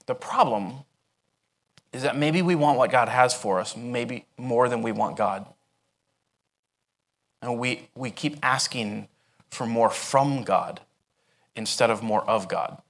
The 0.06 0.16
problem 0.16 0.86
is 1.92 2.04
that 2.04 2.16
maybe 2.16 2.42
we 2.42 2.56
want 2.56 2.78
what 2.78 2.92
God 2.92 3.10
has 3.10 3.34
for 3.34 3.60
us, 3.60 3.76
maybe 3.76 4.26
more 4.38 4.70
than 4.70 4.82
we 4.82 4.92
want 4.92 5.18
God. 5.18 5.46
And 7.42 7.58
we, 7.58 7.90
we 7.96 8.12
keep 8.12 8.38
asking 8.44 9.08
for 9.50 9.66
more 9.66 9.90
from 9.90 10.44
God 10.44 10.82
instead 11.56 11.90
of 11.90 12.04
more 12.04 12.28
of 12.30 12.48
God. 12.48 12.82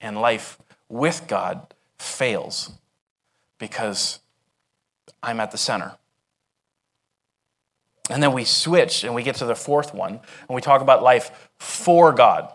And 0.00 0.20
life 0.20 0.58
with 0.88 1.26
God 1.26 1.72
fails 1.98 2.72
because 3.58 4.20
I'm 5.22 5.40
at 5.40 5.50
the 5.50 5.58
center. 5.58 5.96
And 8.08 8.22
then 8.22 8.32
we 8.32 8.44
switch 8.44 9.04
and 9.04 9.14
we 9.14 9.22
get 9.22 9.36
to 9.36 9.46
the 9.46 9.56
fourth 9.56 9.92
one 9.92 10.12
and 10.12 10.54
we 10.54 10.60
talk 10.60 10.80
about 10.80 11.02
life 11.02 11.50
for 11.58 12.12
God. 12.12 12.52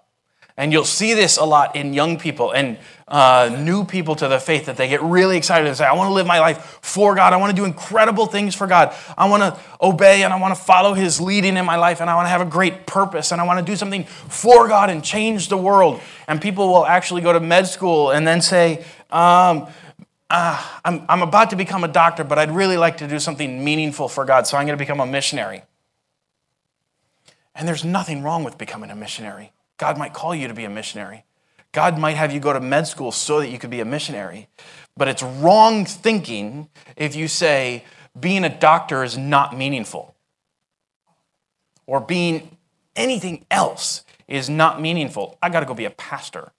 And 0.58 0.72
you'll 0.72 0.86
see 0.86 1.13
this 1.13 1.38
a 1.38 1.43
lot 1.43 1.75
in 1.75 1.93
young 1.93 2.20
people 2.20 2.51
and 2.51 2.77
uh, 3.08 3.55
new 3.60 3.84
people 3.84 4.15
to 4.15 4.27
the 4.27 4.39
faith 4.39 4.65
that 4.67 4.77
they 4.77 4.88
get 4.88 5.01
really 5.01 5.38
excited 5.38 5.67
and 5.67 5.75
say, 5.75 5.86
I 5.86 5.93
want 5.93 6.10
to 6.10 6.13
live 6.13 6.27
my 6.27 6.39
life 6.39 6.79
for 6.81 7.15
God. 7.15 7.34
I 7.34 7.38
want 7.38 7.55
to 7.55 7.55
do 7.55 7.65
incredible 7.65 8.25
things 8.25 8.53
for 8.53 8.67
God. 8.67 8.93
I 9.17 9.29
want 9.29 9.41
to 9.41 9.60
obey 9.81 10.24
and 10.24 10.31
I 10.31 10.39
want 10.39 10.55
to 10.55 10.62
follow 10.62 10.93
His 10.93 11.20
leading 11.20 11.58
in 11.58 11.65
my 11.65 11.77
life 11.77 12.00
and 12.00 12.10
I 12.10 12.15
want 12.15 12.25
to 12.25 12.29
have 12.29 12.41
a 12.41 12.46
great 12.46 12.86
purpose 12.86 13.31
and 13.31 13.41
I 13.41 13.46
want 13.46 13.60
to 13.60 13.65
do 13.65 13.75
something 13.75 14.03
for 14.03 14.67
God 14.67 14.89
and 14.89 15.03
change 15.03 15.48
the 15.48 15.58
world. 15.58 16.00
And 16.27 16.41
people 16.41 16.67
will 16.67 16.86
actually 16.86 17.22
go 17.22 17.34
to 17.34 17.39
med 17.39 17.67
school 17.67 18.12
and 18.12 18.27
then 18.27 18.41
say, 18.41 18.86
um, 19.10 19.67
uh, 20.31 20.63
I'm, 20.85 21.05
I'm 21.09 21.21
about 21.21 21.50
to 21.50 21.57
become 21.57 21.83
a 21.83 21.89
doctor, 21.89 22.23
but 22.23 22.39
I'd 22.39 22.51
really 22.51 22.77
like 22.77 22.97
to 22.97 23.07
do 23.07 23.19
something 23.19 23.63
meaningful 23.63 24.07
for 24.07 24.23
God, 24.23 24.47
so 24.47 24.57
I'm 24.57 24.65
going 24.65 24.77
to 24.77 24.81
become 24.81 25.01
a 25.01 25.05
missionary. 25.05 25.63
And 27.53 27.67
there's 27.67 27.83
nothing 27.83 28.23
wrong 28.23 28.45
with 28.45 28.57
becoming 28.57 28.89
a 28.89 28.95
missionary. 28.95 29.51
God 29.77 29.97
might 29.97 30.13
call 30.13 30.33
you 30.33 30.47
to 30.47 30.53
be 30.53 30.63
a 30.63 30.69
missionary. 30.69 31.25
God 31.73 32.00
might 32.00 32.15
have 32.15 32.31
you 32.31 32.39
go 32.39 32.53
to 32.53 32.61
med 32.61 32.88
school 32.88 33.11
so 33.11 33.39
that 33.41 33.50
you 33.50 33.59
could 33.59 33.69
be 33.69 33.81
a 33.81 33.85
missionary. 33.85 34.47
But 34.95 35.09
it's 35.09 35.21
wrong 35.21 35.85
thinking 35.85 36.69
if 36.95 37.13
you 37.13 37.27
say 37.27 37.83
being 38.17 38.45
a 38.45 38.50
doctor 38.50 39.03
is 39.03 39.17
not 39.17 39.57
meaningful 39.57 40.15
or 41.85 42.00
being 42.00 42.57
anything 42.95 43.45
else 43.51 44.05
is 44.29 44.50
not 44.50 44.79
meaningful. 44.79 45.38
I 45.41 45.50
got 45.50 45.59
to 45.59 45.65
go 45.65 45.73
be 45.73 45.85
a 45.85 45.91
pastor. 45.91 46.53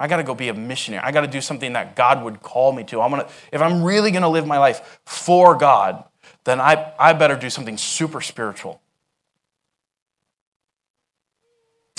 I 0.00 0.08
got 0.08 0.16
to 0.16 0.22
go 0.22 0.34
be 0.34 0.48
a 0.48 0.54
missionary. 0.54 1.04
I 1.04 1.12
got 1.12 1.20
to 1.20 1.26
do 1.26 1.42
something 1.42 1.74
that 1.74 1.94
God 1.94 2.24
would 2.24 2.40
call 2.40 2.72
me 2.72 2.84
to. 2.84 3.02
I'm 3.02 3.10
gonna, 3.10 3.28
if 3.52 3.60
I'm 3.60 3.84
really 3.84 4.10
going 4.10 4.22
to 4.22 4.28
live 4.28 4.46
my 4.46 4.56
life 4.56 5.00
for 5.04 5.54
God, 5.54 6.02
then 6.44 6.58
I, 6.58 6.94
I 6.98 7.12
better 7.12 7.36
do 7.36 7.50
something 7.50 7.76
super 7.76 8.22
spiritual. 8.22 8.80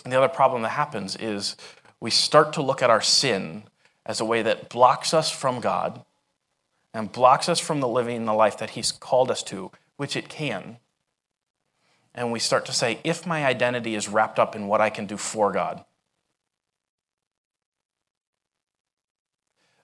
And 0.04 0.12
the 0.12 0.18
other 0.18 0.34
problem 0.34 0.64
that 0.64 0.70
happens 0.70 1.16
is 1.16 1.56
we 2.00 2.10
start 2.10 2.54
to 2.54 2.64
look 2.64 2.82
at 2.82 2.90
our 2.90 3.02
sin 3.02 3.64
as 4.04 4.20
a 4.20 4.26
way 4.26 4.42
that 4.42 4.68
blocks 4.68 5.14
us 5.14 5.30
from 5.30 5.60
God 5.60 6.04
and 6.96 7.12
blocks 7.12 7.48
us 7.48 7.60
from 7.60 7.82
the 7.82 7.88
living 7.88 8.26
the 8.26 8.34
life 8.34 8.58
that 8.58 8.72
He's 8.72 8.92
called 8.92 9.30
us 9.30 9.44
to, 9.44 9.72
which 9.98 10.16
it 10.16 10.28
can. 10.28 10.78
And 12.16 12.32
we 12.32 12.40
start 12.40 12.66
to 12.66 12.74
say, 12.74 13.00
if 13.04 13.28
my 13.28 13.46
identity 13.46 13.94
is 13.94 14.10
wrapped 14.10 14.40
up 14.40 14.56
in 14.56 14.66
what 14.66 14.82
I 14.82 14.90
can 14.90 15.06
do 15.06 15.18
for 15.18 15.52
God, 15.52 15.86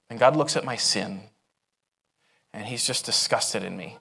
and 0.10 0.20
God 0.20 0.36
looks 0.36 0.56
at 0.56 0.66
my 0.66 0.76
sin 0.76 1.22
and 2.54 2.66
He's 2.66 2.86
just 2.86 3.06
disgusted 3.06 3.64
in 3.64 3.76
me 3.76 3.98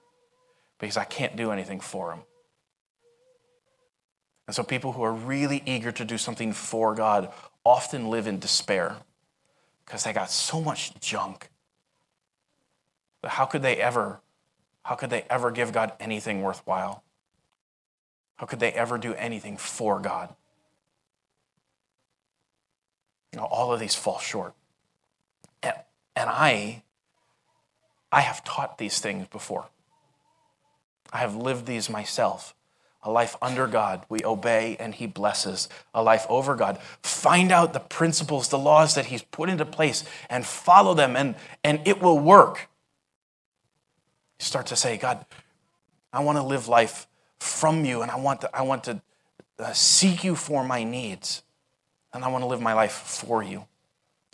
because 0.79 0.97
I 0.97 1.05
can't 1.05 1.37
do 1.37 1.51
anything 1.51 1.81
for 1.81 2.13
Him. 2.13 2.21
And 4.47 4.55
so 4.55 4.63
people 4.63 4.93
who 4.93 5.03
are 5.03 5.13
really 5.13 5.63
eager 5.67 5.91
to 5.93 6.05
do 6.05 6.19
something 6.19 6.53
for 6.53 6.95
God 6.95 7.33
often 7.65 8.11
live 8.11 8.27
in 8.27 8.39
despair 8.39 8.97
because 9.85 10.05
they 10.05 10.13
got 10.13 10.31
so 10.31 10.61
much 10.61 10.99
junk. 11.01 11.51
But 13.23 13.33
how 13.33 13.45
could 13.45 13.63
they 13.63 13.77
ever 13.77 14.21
how 14.85 14.95
could 14.95 15.11
they 15.11 15.25
ever 15.29 15.51
give 15.51 15.73
God 15.73 15.93
anything 15.99 16.43
worthwhile? 16.43 17.03
How 18.37 18.47
could 18.47 18.61
they 18.61 18.71
ever 18.71 18.99
do 18.99 19.15
anything 19.15 19.57
for 19.57 19.99
God? 19.99 20.33
You 23.33 23.41
know, 23.41 23.47
all 23.47 23.73
of 23.73 23.81
these 23.81 23.97
fall 23.97 24.21
short. 24.21 24.55
And, 26.17 26.29
I 26.29 26.83
I 28.17 28.21
have 28.21 28.45
taught 28.45 28.79
these 28.79 28.99
things 28.99 29.27
before. 29.29 29.67
I 31.13 31.19
have 31.19 31.37
lived 31.37 31.67
these 31.67 31.91
myself. 31.91 32.55
A 33.03 33.11
life 33.11 33.37
under 33.41 33.67
God, 33.67 34.05
we 34.09 34.25
obey 34.25 34.77
and 34.81 34.95
He 34.95 35.07
blesses. 35.07 35.69
A 35.95 36.03
life 36.03 36.27
over 36.29 36.57
God, 36.57 36.79
find 37.03 37.53
out 37.53 37.73
the 37.73 37.81
principles, 37.81 38.49
the 38.49 38.59
laws 38.59 38.95
that 38.95 39.07
He's 39.07 39.23
put 39.23 39.49
into 39.49 39.65
place 39.65 40.03
and 40.29 40.45
follow 40.45 40.95
them, 40.95 41.15
and, 41.15 41.37
and 41.63 41.81
it 41.85 42.01
will 42.01 42.19
work. 42.19 42.69
You 44.41 44.45
start 44.45 44.67
to 44.67 44.77
say, 44.77 44.97
God, 44.97 45.25
I 46.13 46.21
want 46.21 46.39
to 46.39 46.43
live 46.43 46.69
life 46.69 47.07
from 47.39 47.85
you, 47.85 48.03
and 48.03 48.11
I 48.11 48.17
want 48.17 48.41
to, 48.41 48.57
I 48.57 48.63
want 48.63 48.85
to 48.85 49.03
uh, 49.59 49.73
seek 49.73 50.25
you 50.25 50.35
for 50.35 50.65
my 50.65 50.83
needs, 50.83 51.43
and 52.13 52.25
I 52.25 52.29
want 52.29 52.43
to 52.43 52.49
live 52.49 52.61
my 52.61 52.73
life 52.73 52.93
for 52.93 53.43
you. 53.43 53.67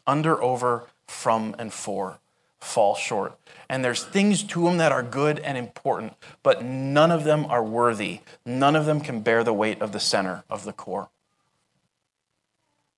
Under, 0.07 0.41
over, 0.43 0.87
from, 1.13 1.55
and 1.59 1.73
for 1.73 2.19
fall 2.63 2.95
short. 2.95 3.37
And 3.69 3.85
there's 3.85 4.05
things 4.05 4.43
to 4.45 4.65
them 4.65 4.79
that 4.79 4.93
are 4.93 5.03
good 5.03 5.41
and 5.41 5.59
important, 5.59 6.15
but 6.43 6.65
none 6.65 7.11
of 7.11 7.25
them 7.25 7.45
are 7.47 7.63
worthy. 7.63 8.21
None 8.47 8.77
of 8.77 8.87
them 8.87 9.01
can 9.01 9.21
bear 9.21 9.43
the 9.43 9.53
weight 9.53 9.83
of 9.83 9.93
the 9.93 10.01
center 10.01 10.45
of 10.49 10.65
the 10.65 10.73
core. 10.73 11.09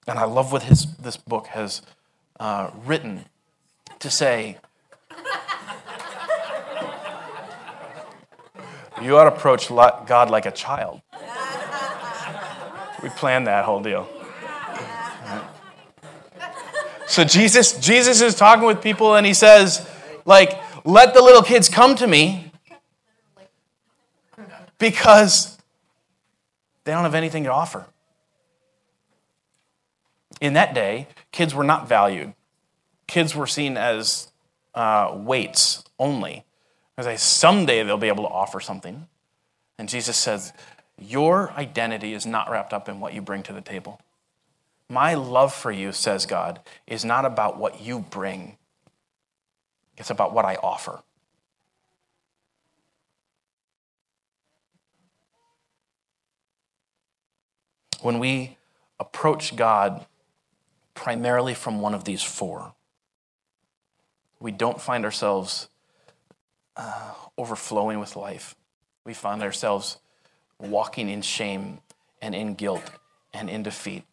And 0.07 0.19
I 0.19 0.25
love 0.25 0.53
what 0.53 0.65
his, 0.65 0.95
this 0.97 1.17
book 1.17 1.47
has 1.49 1.81
uh, 2.39 2.71
written 2.85 3.25
to 4.01 4.11
say 4.11 4.59
you 9.01 9.17
ought 9.17 9.25
to 9.25 9.35
approach 9.35 9.69
God 9.69 10.31
like 10.31 10.47
a 10.47 10.51
child. 10.51 11.01
We 13.03 13.09
planned 13.11 13.47
that 13.47 13.65
whole 13.65 13.81
deal. 13.81 14.09
So 17.15 17.23
Jesus, 17.23 17.79
Jesus 17.79 18.21
is 18.21 18.35
talking 18.35 18.67
with 18.67 18.83
people 18.83 19.15
and 19.15 19.25
he 19.25 19.35
says, 19.35 19.89
like, 20.25 20.61
let 20.85 21.15
the 21.15 21.23
little 21.23 21.43
kids 21.43 21.69
come 21.69 21.95
to 21.95 22.09
me 22.09 22.51
because 24.79 25.57
they 26.83 26.91
don't 26.91 27.05
have 27.05 27.15
anything 27.15 27.45
to 27.45 27.53
offer. 27.53 27.87
In 30.41 30.55
that 30.55 30.75
day, 30.75 31.07
kids 31.31 31.55
were 31.55 31.63
not 31.63 31.89
valued. 31.89 32.35
Kids 33.07 33.33
were 33.33 33.47
seen 33.47 33.77
as 33.77 34.33
uh, 34.75 35.13
weights 35.15 35.85
only. 36.01 36.45
Because 36.97 37.23
someday 37.23 37.85
they'll 37.85 37.97
be 37.97 38.09
able 38.09 38.25
to 38.25 38.31
offer 38.31 38.59
something. 38.59 39.07
And 39.79 39.89
Jesus 39.89 40.17
says, 40.17 40.53
Your 40.99 41.53
identity 41.53 42.13
is 42.13 42.27
not 42.27 42.51
wrapped 42.51 42.73
up 42.73 42.89
in 42.89 42.99
what 42.99 43.15
you 43.15 43.23
bring 43.23 43.45
to 43.45 43.53
the 43.53 43.61
table. 43.61 44.01
My 44.89 45.15
love 45.15 45.55
for 45.55 45.73
you, 45.73 45.93
says 45.93 46.27
God, 46.27 46.61
is 46.87 47.05
not 47.05 47.25
about 47.25 47.59
what 47.59 47.81
you 47.81 48.01
bring, 48.01 48.57
it's 49.97 50.11
about 50.11 50.35
what 50.35 50.45
I 50.45 50.57
offer. 50.57 51.03
When 58.03 58.19
we 58.19 58.59
approach 59.01 59.57
God 59.57 60.05
primarily 60.93 61.55
from 61.55 61.81
one 61.81 61.95
of 61.95 62.05
these 62.05 62.23
four, 62.23 62.75
we 64.39 64.53
don't 64.53 64.81
find 64.81 65.07
ourselves 65.07 65.69
uh, 66.77 67.15
overflowing 67.39 67.99
with 67.99 68.15
life. 68.15 68.55
We 69.05 69.15
find 69.15 69.43
ourselves 69.43 69.99
walking 70.59 71.09
in 71.09 71.23
shame 71.23 71.79
and 72.21 72.35
in 72.35 72.55
guilt 72.55 72.91
and 73.33 73.49
in 73.49 73.63
defeat 73.63 74.05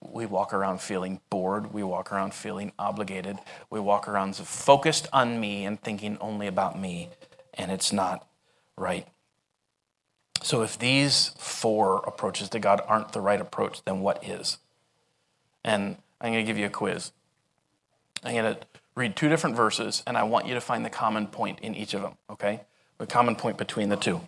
we 0.00 0.26
walk 0.26 0.52
around 0.52 0.80
feeling 0.80 1.20
bored. 1.30 1.72
We 1.72 1.82
walk 1.82 2.12
around 2.12 2.34
feeling 2.34 2.72
obligated. 2.78 3.38
We 3.70 3.80
walk 3.80 4.08
around 4.08 4.36
focused 4.36 5.08
on 5.12 5.40
me 5.40 5.64
and 5.64 5.80
thinking 5.80 6.18
only 6.20 6.46
about 6.46 6.78
me, 6.78 7.10
and 7.54 7.70
it's 7.70 7.92
not 7.92 8.26
right. 8.76 9.06
So, 10.42 10.62
if 10.62 10.78
these 10.78 11.30
four 11.38 12.02
approaches 12.06 12.50
to 12.50 12.58
God 12.58 12.82
aren't 12.86 13.12
the 13.12 13.20
right 13.20 13.40
approach, 13.40 13.82
then 13.84 14.00
what 14.00 14.22
is? 14.22 14.58
And 15.64 15.96
I'm 16.20 16.32
going 16.32 16.44
to 16.44 16.46
give 16.46 16.58
you 16.58 16.66
a 16.66 16.70
quiz. 16.70 17.12
I'm 18.22 18.34
going 18.34 18.54
to 18.54 18.60
read 18.94 19.16
two 19.16 19.28
different 19.28 19.56
verses, 19.56 20.02
and 20.06 20.16
I 20.16 20.24
want 20.24 20.46
you 20.46 20.54
to 20.54 20.60
find 20.60 20.84
the 20.84 20.90
common 20.90 21.26
point 21.26 21.60
in 21.60 21.74
each 21.74 21.94
of 21.94 22.02
them, 22.02 22.14
okay? 22.28 22.60
The 22.98 23.06
common 23.06 23.36
point 23.36 23.56
between 23.56 23.88
the 23.88 23.96
two. 23.96 24.20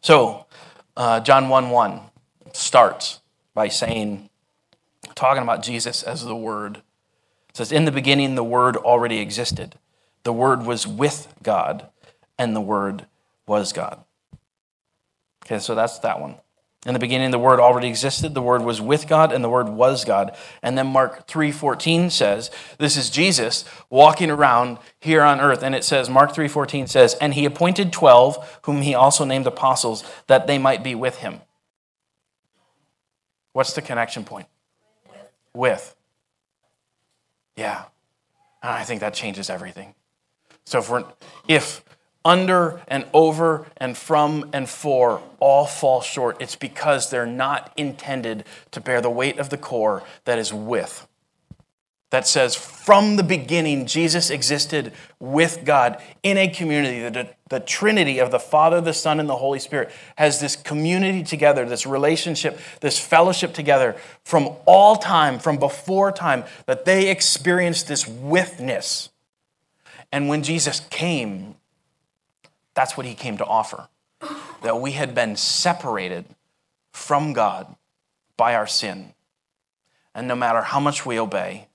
So, 0.00 0.46
uh, 0.96 1.20
John 1.20 1.48
1 1.48 1.70
1 1.70 2.00
starts 2.52 3.20
by 3.58 3.66
saying, 3.66 4.30
talking 5.16 5.42
about 5.42 5.64
Jesus 5.64 6.04
as 6.04 6.24
the 6.24 6.36
Word. 6.36 6.76
It 7.48 7.56
says, 7.56 7.72
In 7.72 7.86
the 7.86 7.90
beginning, 7.90 8.36
the 8.36 8.44
Word 8.44 8.76
already 8.76 9.18
existed. 9.18 9.74
The 10.22 10.32
Word 10.32 10.64
was 10.64 10.86
with 10.86 11.34
God, 11.42 11.88
and 12.38 12.54
the 12.54 12.60
Word 12.60 13.06
was 13.48 13.72
God. 13.72 14.04
Okay, 15.44 15.58
so 15.58 15.74
that's 15.74 15.98
that 15.98 16.20
one. 16.20 16.36
In 16.86 16.92
the 16.92 17.00
beginning, 17.00 17.32
the 17.32 17.38
Word 17.40 17.58
already 17.58 17.88
existed. 17.88 18.32
The 18.32 18.42
Word 18.42 18.62
was 18.62 18.80
with 18.80 19.08
God, 19.08 19.32
and 19.32 19.42
the 19.42 19.50
Word 19.50 19.70
was 19.70 20.04
God. 20.04 20.36
And 20.62 20.78
then 20.78 20.86
Mark 20.86 21.26
3.14 21.26 22.12
says, 22.12 22.52
this 22.78 22.96
is 22.96 23.10
Jesus 23.10 23.64
walking 23.90 24.30
around 24.30 24.78
here 25.00 25.22
on 25.22 25.40
earth. 25.40 25.64
And 25.64 25.74
it 25.74 25.82
says, 25.82 26.08
Mark 26.08 26.32
3.14 26.32 26.88
says, 26.88 27.14
And 27.14 27.34
he 27.34 27.44
appointed 27.44 27.92
12, 27.92 28.60
whom 28.62 28.82
he 28.82 28.94
also 28.94 29.24
named 29.24 29.48
apostles, 29.48 30.04
that 30.28 30.46
they 30.46 30.58
might 30.58 30.84
be 30.84 30.94
with 30.94 31.16
him. 31.16 31.40
What's 33.58 33.72
the 33.72 33.82
connection 33.82 34.22
point? 34.22 34.46
with. 35.52 35.96
Yeah. 37.56 37.86
And 38.62 38.70
I 38.70 38.84
think 38.84 39.00
that 39.00 39.14
changes 39.14 39.50
everything. 39.50 39.96
So 40.64 40.78
if 40.78 40.88
we're 40.88 41.04
if 41.48 41.84
under 42.24 42.80
and 42.86 43.04
over 43.12 43.66
and 43.76 43.96
from 43.96 44.50
and 44.52 44.68
for 44.68 45.20
all 45.40 45.66
fall 45.66 46.00
short, 46.00 46.40
it's 46.40 46.54
because 46.54 47.10
they're 47.10 47.26
not 47.26 47.72
intended 47.76 48.44
to 48.70 48.80
bear 48.80 49.00
the 49.00 49.10
weight 49.10 49.40
of 49.40 49.50
the 49.50 49.58
core 49.58 50.04
that 50.24 50.38
is 50.38 50.54
with 50.54 51.07
that 52.10 52.26
says 52.26 52.54
from 52.54 53.16
the 53.16 53.22
beginning 53.22 53.86
Jesus 53.86 54.30
existed 54.30 54.92
with 55.18 55.64
God 55.64 56.02
in 56.22 56.38
a 56.38 56.48
community. 56.48 57.08
The, 57.08 57.28
the 57.50 57.60
Trinity 57.60 58.18
of 58.18 58.30
the 58.30 58.38
Father, 58.38 58.80
the 58.80 58.94
Son, 58.94 59.20
and 59.20 59.28
the 59.28 59.36
Holy 59.36 59.58
Spirit 59.58 59.90
has 60.16 60.40
this 60.40 60.56
community 60.56 61.22
together, 61.22 61.66
this 61.66 61.86
relationship, 61.86 62.58
this 62.80 62.98
fellowship 62.98 63.52
together 63.52 63.96
from 64.24 64.50
all 64.64 64.96
time, 64.96 65.38
from 65.38 65.58
before 65.58 66.10
time, 66.10 66.44
that 66.66 66.84
they 66.84 67.10
experienced 67.10 67.88
this 67.88 68.08
withness. 68.08 69.10
And 70.10 70.28
when 70.28 70.42
Jesus 70.42 70.80
came, 70.90 71.56
that's 72.74 72.96
what 72.96 73.04
he 73.04 73.14
came 73.14 73.36
to 73.38 73.44
offer 73.44 73.88
that 74.62 74.80
we 74.80 74.92
had 74.92 75.14
been 75.14 75.36
separated 75.36 76.24
from 76.90 77.32
God 77.32 77.76
by 78.36 78.54
our 78.54 78.66
sin. 78.66 79.12
And 80.14 80.26
no 80.26 80.34
matter 80.34 80.62
how 80.62 80.80
much 80.80 81.06
we 81.06 81.18
obey, 81.18 81.67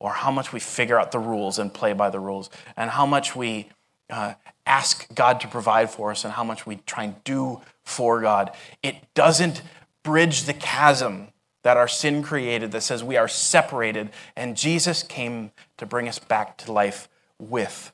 or 0.00 0.12
how 0.12 0.30
much 0.30 0.52
we 0.52 0.60
figure 0.60 0.98
out 0.98 1.12
the 1.12 1.18
rules 1.18 1.58
and 1.58 1.72
play 1.72 1.92
by 1.92 2.10
the 2.10 2.20
rules, 2.20 2.50
and 2.76 2.90
how 2.90 3.06
much 3.06 3.34
we 3.34 3.68
uh, 4.10 4.34
ask 4.66 5.12
God 5.14 5.40
to 5.40 5.48
provide 5.48 5.90
for 5.90 6.10
us, 6.10 6.24
and 6.24 6.32
how 6.32 6.44
much 6.44 6.66
we 6.66 6.76
try 6.86 7.04
and 7.04 7.24
do 7.24 7.60
for 7.84 8.20
God. 8.20 8.52
It 8.82 8.96
doesn't 9.14 9.62
bridge 10.02 10.44
the 10.44 10.54
chasm 10.54 11.28
that 11.62 11.76
our 11.76 11.88
sin 11.88 12.22
created 12.22 12.72
that 12.72 12.82
says 12.82 13.02
we 13.02 13.16
are 13.16 13.28
separated, 13.28 14.10
and 14.36 14.56
Jesus 14.56 15.02
came 15.02 15.50
to 15.76 15.86
bring 15.86 16.08
us 16.08 16.18
back 16.18 16.56
to 16.58 16.72
life 16.72 17.08
with 17.38 17.92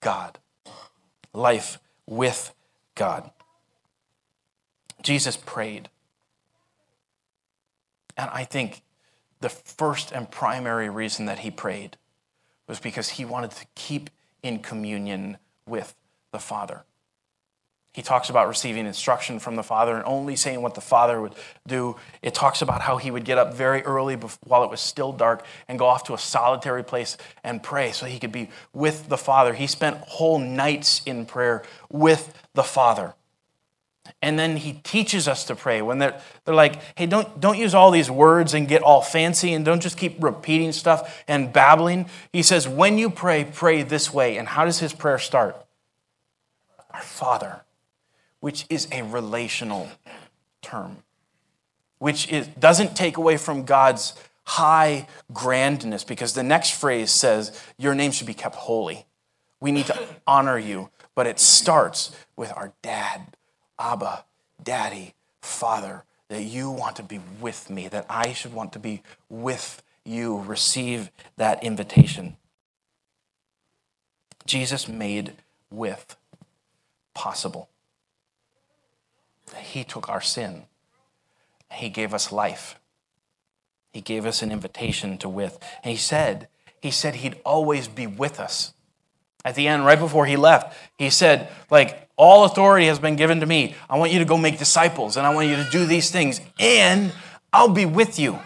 God. 0.00 0.38
Life 1.32 1.78
with 2.06 2.54
God. 2.94 3.30
Jesus 5.02 5.36
prayed. 5.36 5.88
And 8.16 8.28
I 8.30 8.44
think 8.44 8.82
the 9.40 9.48
first 9.48 10.12
and 10.12 10.30
primary 10.30 10.88
reason 10.88 11.26
that 11.26 11.40
he 11.40 11.50
prayed 11.50 11.96
was 12.66 12.78
because 12.78 13.10
he 13.10 13.24
wanted 13.24 13.50
to 13.52 13.66
keep 13.74 14.10
in 14.42 14.60
communion 14.60 15.38
with 15.66 15.94
the 16.32 16.38
Father. 16.38 16.84
He 17.92 18.02
talks 18.02 18.30
about 18.30 18.46
receiving 18.46 18.86
instruction 18.86 19.40
from 19.40 19.56
the 19.56 19.64
Father 19.64 19.96
and 19.96 20.04
only 20.04 20.36
saying 20.36 20.62
what 20.62 20.74
the 20.74 20.80
Father 20.80 21.20
would 21.20 21.34
do. 21.66 21.96
It 22.22 22.34
talks 22.34 22.62
about 22.62 22.82
how 22.82 22.98
he 22.98 23.10
would 23.10 23.24
get 23.24 23.36
up 23.36 23.54
very 23.54 23.82
early 23.82 24.14
while 24.44 24.62
it 24.62 24.70
was 24.70 24.80
still 24.80 25.12
dark 25.12 25.44
and 25.66 25.76
go 25.76 25.86
off 25.86 26.04
to 26.04 26.14
a 26.14 26.18
solitary 26.18 26.84
place 26.84 27.16
and 27.42 27.60
pray 27.60 27.90
so 27.90 28.06
he 28.06 28.20
could 28.20 28.30
be 28.30 28.48
with 28.72 29.08
the 29.08 29.18
Father. 29.18 29.54
He 29.54 29.66
spent 29.66 29.96
whole 29.96 30.38
nights 30.38 31.02
in 31.04 31.26
prayer 31.26 31.64
with 31.90 32.32
the 32.54 32.62
Father. 32.62 33.14
And 34.22 34.38
then 34.38 34.56
he 34.56 34.74
teaches 34.74 35.28
us 35.28 35.44
to 35.46 35.54
pray 35.54 35.82
when 35.82 35.98
they're, 35.98 36.20
they're 36.44 36.54
like, 36.54 36.80
hey, 36.96 37.06
don't, 37.06 37.40
don't 37.40 37.58
use 37.58 37.74
all 37.74 37.90
these 37.90 38.10
words 38.10 38.54
and 38.54 38.68
get 38.68 38.82
all 38.82 39.02
fancy 39.02 39.52
and 39.52 39.64
don't 39.64 39.80
just 39.80 39.96
keep 39.96 40.22
repeating 40.22 40.72
stuff 40.72 41.22
and 41.28 41.52
babbling. 41.52 42.06
He 42.32 42.42
says, 42.42 42.68
when 42.68 42.98
you 42.98 43.10
pray, 43.10 43.44
pray 43.44 43.82
this 43.82 44.12
way. 44.12 44.36
And 44.36 44.48
how 44.48 44.64
does 44.64 44.78
his 44.78 44.92
prayer 44.92 45.18
start? 45.18 45.56
Our 46.92 47.02
Father, 47.02 47.62
which 48.40 48.66
is 48.68 48.88
a 48.92 49.02
relational 49.02 49.88
term, 50.62 50.98
which 51.98 52.28
is, 52.30 52.46
doesn't 52.48 52.96
take 52.96 53.16
away 53.16 53.36
from 53.36 53.64
God's 53.64 54.14
high 54.44 55.06
grandness 55.32 56.02
because 56.02 56.32
the 56.32 56.42
next 56.42 56.70
phrase 56.70 57.10
says, 57.10 57.58
Your 57.78 57.94
name 57.94 58.10
should 58.10 58.26
be 58.26 58.34
kept 58.34 58.56
holy. 58.56 59.06
We 59.60 59.72
need 59.72 59.86
to 59.86 59.98
honor 60.26 60.58
you. 60.58 60.90
But 61.14 61.26
it 61.26 61.38
starts 61.38 62.16
with 62.36 62.52
our 62.56 62.72
dad, 62.82 63.36
Abba, 63.80 64.24
Daddy, 64.62 65.14
Father, 65.40 66.04
that 66.28 66.42
you 66.42 66.70
want 66.70 66.96
to 66.96 67.02
be 67.02 67.20
with 67.40 67.70
me, 67.70 67.88
that 67.88 68.06
I 68.08 68.32
should 68.32 68.52
want 68.52 68.72
to 68.74 68.78
be 68.78 69.02
with 69.28 69.82
you. 70.04 70.38
Receive 70.38 71.10
that 71.36 71.64
invitation. 71.64 72.36
Jesus 74.46 74.86
made 74.86 75.32
with 75.70 76.16
possible. 77.14 77.68
He 79.56 79.82
took 79.82 80.08
our 80.08 80.20
sin. 80.20 80.64
He 81.72 81.88
gave 81.88 82.12
us 82.14 82.30
life. 82.30 82.78
He 83.92 84.00
gave 84.00 84.26
us 84.26 84.42
an 84.42 84.52
invitation 84.52 85.18
to 85.18 85.28
with. 85.28 85.58
And 85.82 85.90
he 85.90 85.96
said, 85.96 86.48
he 86.80 86.90
said 86.90 87.16
he'd 87.16 87.40
always 87.44 87.88
be 87.88 88.06
with 88.06 88.38
us. 88.38 88.72
At 89.44 89.54
the 89.54 89.68
end, 89.68 89.86
right 89.86 89.98
before 89.98 90.26
he 90.26 90.36
left, 90.36 90.76
he 90.98 91.10
said, 91.10 91.48
like, 91.70 92.09
all 92.20 92.44
authority 92.44 92.86
has 92.86 92.98
been 92.98 93.16
given 93.16 93.40
to 93.40 93.46
me. 93.46 93.74
I 93.88 93.96
want 93.96 94.12
you 94.12 94.18
to 94.18 94.26
go 94.26 94.36
make 94.36 94.58
disciples 94.58 95.16
and 95.16 95.26
I 95.26 95.34
want 95.34 95.48
you 95.48 95.56
to 95.56 95.66
do 95.70 95.86
these 95.86 96.10
things 96.10 96.38
and 96.58 97.14
I'll 97.50 97.70
be 97.70 97.86
with 97.86 98.18
you. 98.18 98.38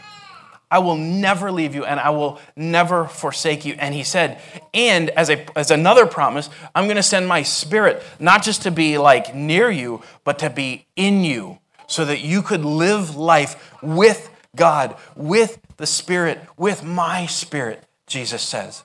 I 0.71 0.79
will 0.79 0.97
never 0.97 1.51
leave 1.51 1.75
you 1.75 1.85
and 1.85 1.99
I 1.99 2.11
will 2.11 2.41
never 2.55 3.07
forsake 3.07 3.65
you. 3.65 3.75
And 3.77 3.93
he 3.93 4.05
said, 4.05 4.41
and 4.73 5.11
as, 5.11 5.29
a, 5.29 5.45
as 5.59 5.73
another 5.73 6.07
promise, 6.07 6.49
I'm 6.73 6.85
going 6.85 6.97
to 6.97 7.03
send 7.03 7.27
my 7.27 7.43
spirit, 7.43 8.01
not 8.21 8.45
just 8.45 8.63
to 8.63 8.71
be 8.71 8.97
like 8.97 9.35
near 9.35 9.71
you, 9.71 10.03
but 10.23 10.39
to 10.39 10.51
be 10.51 10.87
in 10.95 11.25
you 11.25 11.59
so 11.89 12.05
that 12.05 12.21
you 12.21 12.43
could 12.43 12.65
live 12.65 13.17
life 13.17 13.73
with 13.83 14.31
God, 14.55 14.97
with 15.17 15.59
the 15.79 15.87
Spirit, 15.87 16.41
with 16.57 16.85
my 16.85 17.27
Spirit, 17.27 17.83
Jesus 18.07 18.41
says. 18.41 18.85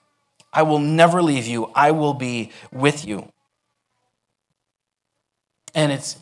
I 0.52 0.64
will 0.64 0.80
never 0.80 1.22
leave 1.22 1.46
you. 1.46 1.72
I 1.76 1.92
will 1.92 2.16
be 2.16 2.52
with 2.72 3.06
you. 3.06 3.32
And 5.74 5.92
it's, 5.92 6.18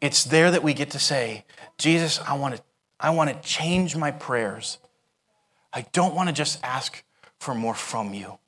it's 0.00 0.24
there 0.24 0.50
that 0.50 0.62
we 0.62 0.74
get 0.74 0.90
to 0.90 0.98
say, 0.98 1.44
Jesus, 1.78 2.20
I 2.20 2.34
want 2.34 2.56
to, 2.56 2.62
I 2.98 3.10
want 3.10 3.30
to 3.30 3.48
change 3.48 3.96
my 3.96 4.10
prayers. 4.10 4.78
I 5.72 5.86
don't 5.92 6.14
want 6.14 6.28
to 6.28 6.34
just 6.34 6.58
ask 6.62 7.02
for 7.38 7.54
more 7.54 7.74
from 7.74 8.14
you. 8.14 8.38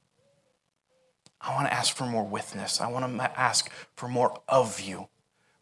I 1.41 1.55
want 1.55 1.69
to 1.69 1.73
ask 1.73 1.95
for 1.95 2.05
more 2.05 2.25
withness. 2.25 2.81
I 2.81 2.89
want 2.89 3.17
to 3.17 3.41
ask 3.41 3.71
for 3.95 4.09
more 4.09 4.41
of 4.49 4.81
you. 4.81 5.09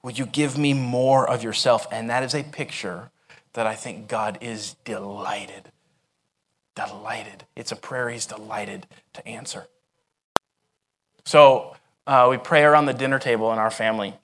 Would 0.03 0.19
you 0.19 0.27
give 0.27 0.57
me 0.57 0.73
more 0.73 1.29
of 1.29 1.43
yourself? 1.43 1.87
And 1.91 2.09
that 2.11 2.23
is 2.23 2.35
a 2.35 2.43
picture 2.45 3.11
that 3.53 3.67
I 3.67 3.75
think 3.75 4.09
God 4.09 4.39
is 4.41 4.75
delighted. 4.85 5.73
Delighted. 6.75 7.45
It's 7.57 7.73
a 7.73 7.77
prayer 7.77 8.09
he's 8.09 8.27
delighted 8.27 8.87
to 9.15 9.27
answer. 9.27 9.67
So 11.25 11.75
uh, 12.07 12.29
we 12.31 12.39
pray 12.39 12.63
around 12.63 12.87
the 12.87 12.95
dinner 12.95 13.19
table 13.19 13.53
in 13.53 13.59
our 13.59 13.71
family. 13.71 14.15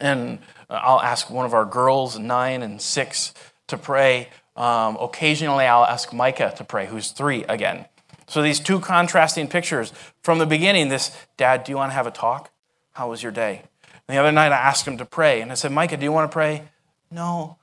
And 0.00 0.38
I'll 0.70 1.00
ask 1.00 1.30
one 1.30 1.46
of 1.46 1.54
our 1.54 1.64
girls, 1.64 2.18
nine 2.18 2.62
and 2.62 2.80
six, 2.80 3.34
to 3.68 3.76
pray. 3.78 4.28
Um, 4.56 4.96
occasionally, 5.00 5.64
I'll 5.64 5.84
ask 5.84 6.12
Micah 6.12 6.52
to 6.56 6.64
pray, 6.64 6.86
who's 6.86 7.10
three 7.10 7.44
again. 7.44 7.86
So 8.26 8.42
these 8.42 8.60
two 8.60 8.80
contrasting 8.80 9.48
pictures 9.48 9.92
from 10.22 10.38
the 10.38 10.46
beginning 10.46 10.88
this, 10.88 11.16
Dad, 11.36 11.64
do 11.64 11.72
you 11.72 11.76
want 11.76 11.90
to 11.90 11.94
have 11.94 12.06
a 12.06 12.10
talk? 12.10 12.50
How 12.92 13.08
was 13.08 13.22
your 13.22 13.32
day? 13.32 13.62
And 14.06 14.16
the 14.16 14.20
other 14.20 14.32
night, 14.32 14.52
I 14.52 14.56
asked 14.56 14.86
him 14.86 14.98
to 14.98 15.04
pray. 15.04 15.40
And 15.40 15.50
I 15.50 15.54
said, 15.54 15.72
Micah, 15.72 15.96
do 15.96 16.04
you 16.04 16.12
want 16.12 16.30
to 16.30 16.34
pray? 16.34 16.64
No. 17.10 17.56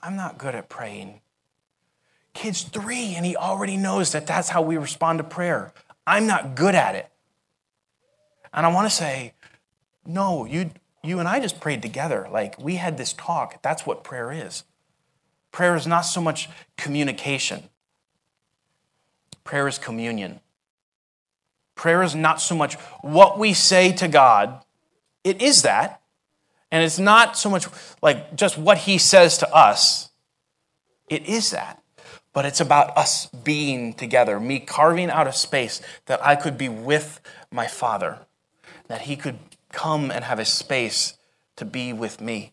I'm 0.00 0.16
not 0.16 0.38
good 0.38 0.54
at 0.54 0.68
praying. 0.68 1.20
Kid's 2.34 2.62
three, 2.62 3.14
and 3.16 3.26
he 3.26 3.36
already 3.36 3.76
knows 3.76 4.12
that 4.12 4.26
that's 4.26 4.48
how 4.48 4.62
we 4.62 4.76
respond 4.76 5.18
to 5.18 5.24
prayer. 5.24 5.72
I'm 6.06 6.26
not 6.26 6.54
good 6.54 6.74
at 6.74 6.94
it. 6.94 7.10
And 8.52 8.66
I 8.66 8.68
want 8.70 8.88
to 8.88 8.94
say, 8.94 9.34
no, 10.06 10.44
you, 10.44 10.70
you 11.02 11.18
and 11.18 11.28
I 11.28 11.40
just 11.40 11.60
prayed 11.60 11.82
together. 11.82 12.28
Like 12.30 12.58
we 12.58 12.76
had 12.76 12.96
this 12.96 13.12
talk. 13.12 13.62
That's 13.62 13.86
what 13.86 14.04
prayer 14.04 14.32
is. 14.32 14.64
Prayer 15.52 15.76
is 15.76 15.86
not 15.86 16.02
so 16.02 16.20
much 16.20 16.48
communication, 16.76 17.64
prayer 19.44 19.66
is 19.66 19.78
communion. 19.78 20.40
Prayer 21.74 22.02
is 22.02 22.14
not 22.14 22.40
so 22.40 22.56
much 22.56 22.74
what 23.02 23.38
we 23.38 23.52
say 23.52 23.92
to 23.92 24.08
God, 24.08 24.64
it 25.22 25.40
is 25.40 25.62
that, 25.62 26.00
and 26.72 26.82
it's 26.82 26.98
not 26.98 27.36
so 27.36 27.48
much 27.48 27.66
like 28.02 28.34
just 28.34 28.58
what 28.58 28.78
he 28.78 28.98
says 28.98 29.38
to 29.38 29.54
us, 29.54 30.10
it 31.08 31.26
is 31.26 31.50
that. 31.52 31.82
But 32.32 32.44
it's 32.44 32.60
about 32.60 32.96
us 32.96 33.26
being 33.26 33.94
together, 33.94 34.38
me 34.38 34.60
carving 34.60 35.08
out 35.08 35.26
a 35.26 35.32
space 35.32 35.80
that 36.06 36.24
I 36.24 36.36
could 36.36 36.58
be 36.58 36.68
with 36.68 37.20
my 37.50 37.66
Father, 37.66 38.18
that 38.88 39.02
he 39.02 39.16
could 39.16 39.38
come 39.70 40.10
and 40.10 40.24
have 40.24 40.38
a 40.38 40.44
space 40.44 41.14
to 41.56 41.64
be 41.64 41.92
with 41.92 42.20
me. 42.20 42.52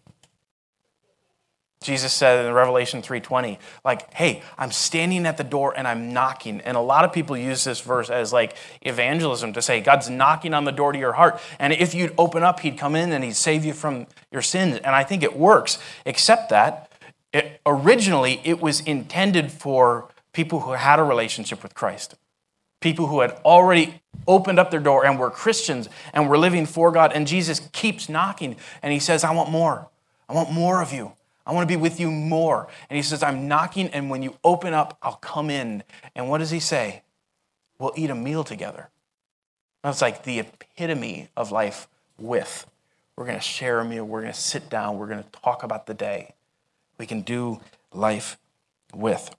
Jesus 1.82 2.12
said 2.14 2.46
in 2.46 2.52
Revelation 2.52 3.04
3:20, 3.04 3.60
like, 3.84 4.12
"Hey, 4.16 4.42
I'm 4.58 4.72
standing 4.72 5.28
at 5.28 5.38
the 5.38 5.44
door 5.44 5.74
and 5.78 5.88
I'm 5.88 6.12
knocking." 6.12 6.60
And 6.62 6.76
a 6.76 6.82
lot 6.82 7.06
of 7.06 7.14
people 7.14 7.38
use 7.38 7.64
this 7.64 7.80
verse 7.80 8.10
as 8.10 8.34
like 8.34 8.56
evangelism 8.82 9.54
to 9.54 9.62
say 9.62 9.82
God's 9.82 10.10
knocking 10.10 10.56
on 10.56 10.66
the 10.66 10.72
door 10.72 10.94
to 10.94 10.98
your 10.98 11.14
heart, 11.14 11.40
and 11.60 11.74
if 11.74 11.94
you'd 11.94 12.14
open 12.18 12.42
up, 12.44 12.62
he'd 12.62 12.78
come 12.78 12.96
in 12.96 13.12
and 13.12 13.24
he'd 13.24 13.36
save 13.36 13.64
you 13.64 13.74
from 13.74 14.08
your 14.32 14.42
sins. 14.42 14.78
And 14.78 14.96
I 14.96 15.04
think 15.04 15.22
it 15.22 15.38
works, 15.38 15.78
except 16.06 16.50
that 16.50 16.92
it, 17.32 17.62
originally 17.66 18.42
it 18.44 18.60
was 18.60 18.80
intended 18.82 19.52
for 19.52 20.10
people 20.34 20.62
who 20.62 20.72
had 20.72 21.00
a 21.00 21.04
relationship 21.04 21.62
with 21.62 21.76
Christ. 21.76 22.16
People 22.86 23.08
who 23.08 23.22
had 23.22 23.32
already 23.44 24.00
opened 24.28 24.60
up 24.60 24.70
their 24.70 24.80
door 24.80 25.08
and 25.08 25.18
were 25.18 25.32
Christians 25.32 25.90
and 26.14 26.30
were 26.30 26.38
living 26.38 26.68
for 26.68 26.92
God 26.92 27.12
and 27.14 27.26
Jesus 27.26 27.68
keeps 27.74 28.10
knocking 28.10 28.58
and 28.84 28.94
he 28.94 29.00
says, 29.00 29.24
"I 29.24 29.34
want 29.34 29.50
more. 29.50 29.90
I 30.30 30.34
want 30.34 30.52
more 30.52 30.84
of 30.84 30.94
you." 30.94 31.14
I 31.48 31.54
want 31.54 31.68
to 31.68 31.72
be 31.72 31.80
with 31.80 32.00
you 32.00 32.10
more. 32.10 32.68
And 32.90 32.98
he 32.98 33.04
says, 33.04 33.22
I'm 33.22 33.48
knocking, 33.48 33.90
and 33.90 34.10
when 34.10 34.24
you 34.24 34.36
open 34.44 34.74
up, 34.74 34.98
I'll 35.02 35.18
come 35.18 35.52
in. 35.52 35.84
And 36.16 36.28
what 36.28 36.40
does 36.40 36.50
he 36.50 36.60
say? 36.60 37.04
We'll 37.78 37.94
eat 37.96 38.10
a 38.10 38.16
meal 38.16 38.44
together. 38.44 38.90
That's 39.84 40.02
like 40.02 40.24
the 40.24 40.40
epitome 40.40 41.30
of 41.38 41.52
life 41.52 41.88
with. 42.18 42.66
We're 43.16 43.26
going 43.26 43.38
to 43.38 43.44
share 43.44 43.80
a 43.80 43.86
meal. 43.86 44.06
We're 44.06 44.22
going 44.22 44.34
to 44.34 44.40
sit 44.40 44.70
down. 44.70 44.98
We're 44.98 45.08
going 45.08 45.24
to 45.24 45.30
talk 45.44 45.62
about 45.62 45.86
the 45.86 45.94
day. 45.94 46.34
We 46.98 47.06
can 47.06 47.22
do 47.22 47.62
life 47.94 48.38
with. 48.94 49.36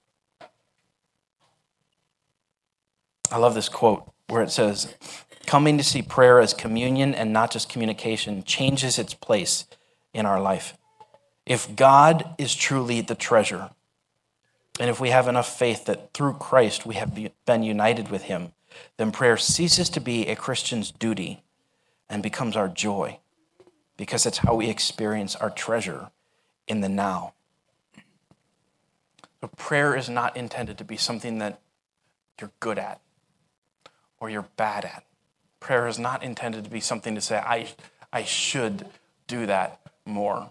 I 3.36 3.38
love 3.38 3.54
this 3.54 3.68
quote 3.68 4.10
where 4.28 4.42
it 4.42 4.50
says, 4.50 4.94
Coming 5.44 5.76
to 5.76 5.84
see 5.84 6.00
prayer 6.00 6.40
as 6.40 6.54
communion 6.54 7.14
and 7.14 7.34
not 7.34 7.50
just 7.50 7.68
communication 7.68 8.42
changes 8.42 8.98
its 8.98 9.12
place 9.12 9.66
in 10.14 10.24
our 10.24 10.40
life. 10.40 10.78
If 11.44 11.76
God 11.76 12.34
is 12.38 12.54
truly 12.54 13.02
the 13.02 13.14
treasure, 13.14 13.68
and 14.80 14.88
if 14.88 15.00
we 15.00 15.10
have 15.10 15.28
enough 15.28 15.54
faith 15.54 15.84
that 15.84 16.14
through 16.14 16.32
Christ 16.32 16.86
we 16.86 16.94
have 16.94 17.14
been 17.44 17.62
united 17.62 18.08
with 18.08 18.22
Him, 18.22 18.52
then 18.96 19.12
prayer 19.12 19.36
ceases 19.36 19.90
to 19.90 20.00
be 20.00 20.28
a 20.28 20.34
Christian's 20.34 20.90
duty 20.90 21.42
and 22.08 22.22
becomes 22.22 22.56
our 22.56 22.68
joy 22.68 23.18
because 23.98 24.24
it's 24.24 24.38
how 24.38 24.54
we 24.54 24.70
experience 24.70 25.36
our 25.36 25.50
treasure 25.50 26.10
in 26.66 26.80
the 26.80 26.88
now. 26.88 27.34
But 29.42 29.58
prayer 29.58 29.94
is 29.94 30.08
not 30.08 30.38
intended 30.38 30.78
to 30.78 30.84
be 30.84 30.96
something 30.96 31.36
that 31.36 31.60
you're 32.40 32.52
good 32.60 32.78
at 32.78 33.02
or 34.20 34.30
you're 34.30 34.48
bad 34.56 34.84
at. 34.84 35.04
Prayer 35.60 35.86
is 35.86 35.98
not 35.98 36.22
intended 36.22 36.64
to 36.64 36.70
be 36.70 36.80
something 36.80 37.14
to 37.14 37.20
say, 37.20 37.38
I, 37.38 37.68
I 38.12 38.24
should 38.24 38.86
do 39.26 39.46
that 39.46 39.80
more. 40.04 40.50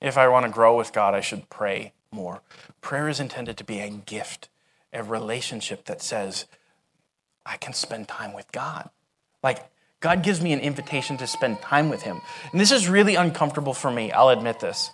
If 0.00 0.16
I 0.18 0.28
want 0.28 0.46
to 0.46 0.52
grow 0.52 0.76
with 0.76 0.92
God, 0.92 1.14
I 1.14 1.20
should 1.20 1.48
pray 1.48 1.92
more. 2.10 2.40
Prayer 2.80 3.08
is 3.08 3.20
intended 3.20 3.56
to 3.58 3.64
be 3.64 3.80
a 3.80 3.90
gift, 3.90 4.48
a 4.92 5.02
relationship 5.02 5.84
that 5.86 6.02
says, 6.02 6.46
I 7.44 7.56
can 7.56 7.72
spend 7.72 8.08
time 8.08 8.32
with 8.32 8.50
God. 8.52 8.90
Like, 9.42 9.66
God 10.00 10.22
gives 10.22 10.40
me 10.40 10.52
an 10.52 10.60
invitation 10.60 11.16
to 11.18 11.26
spend 11.26 11.60
time 11.60 11.88
with 11.88 12.02
Him. 12.02 12.20
And 12.52 12.60
this 12.60 12.72
is 12.72 12.88
really 12.88 13.14
uncomfortable 13.14 13.74
for 13.74 13.90
me, 13.90 14.12
I'll 14.12 14.28
admit 14.28 14.60
this. 14.60 14.90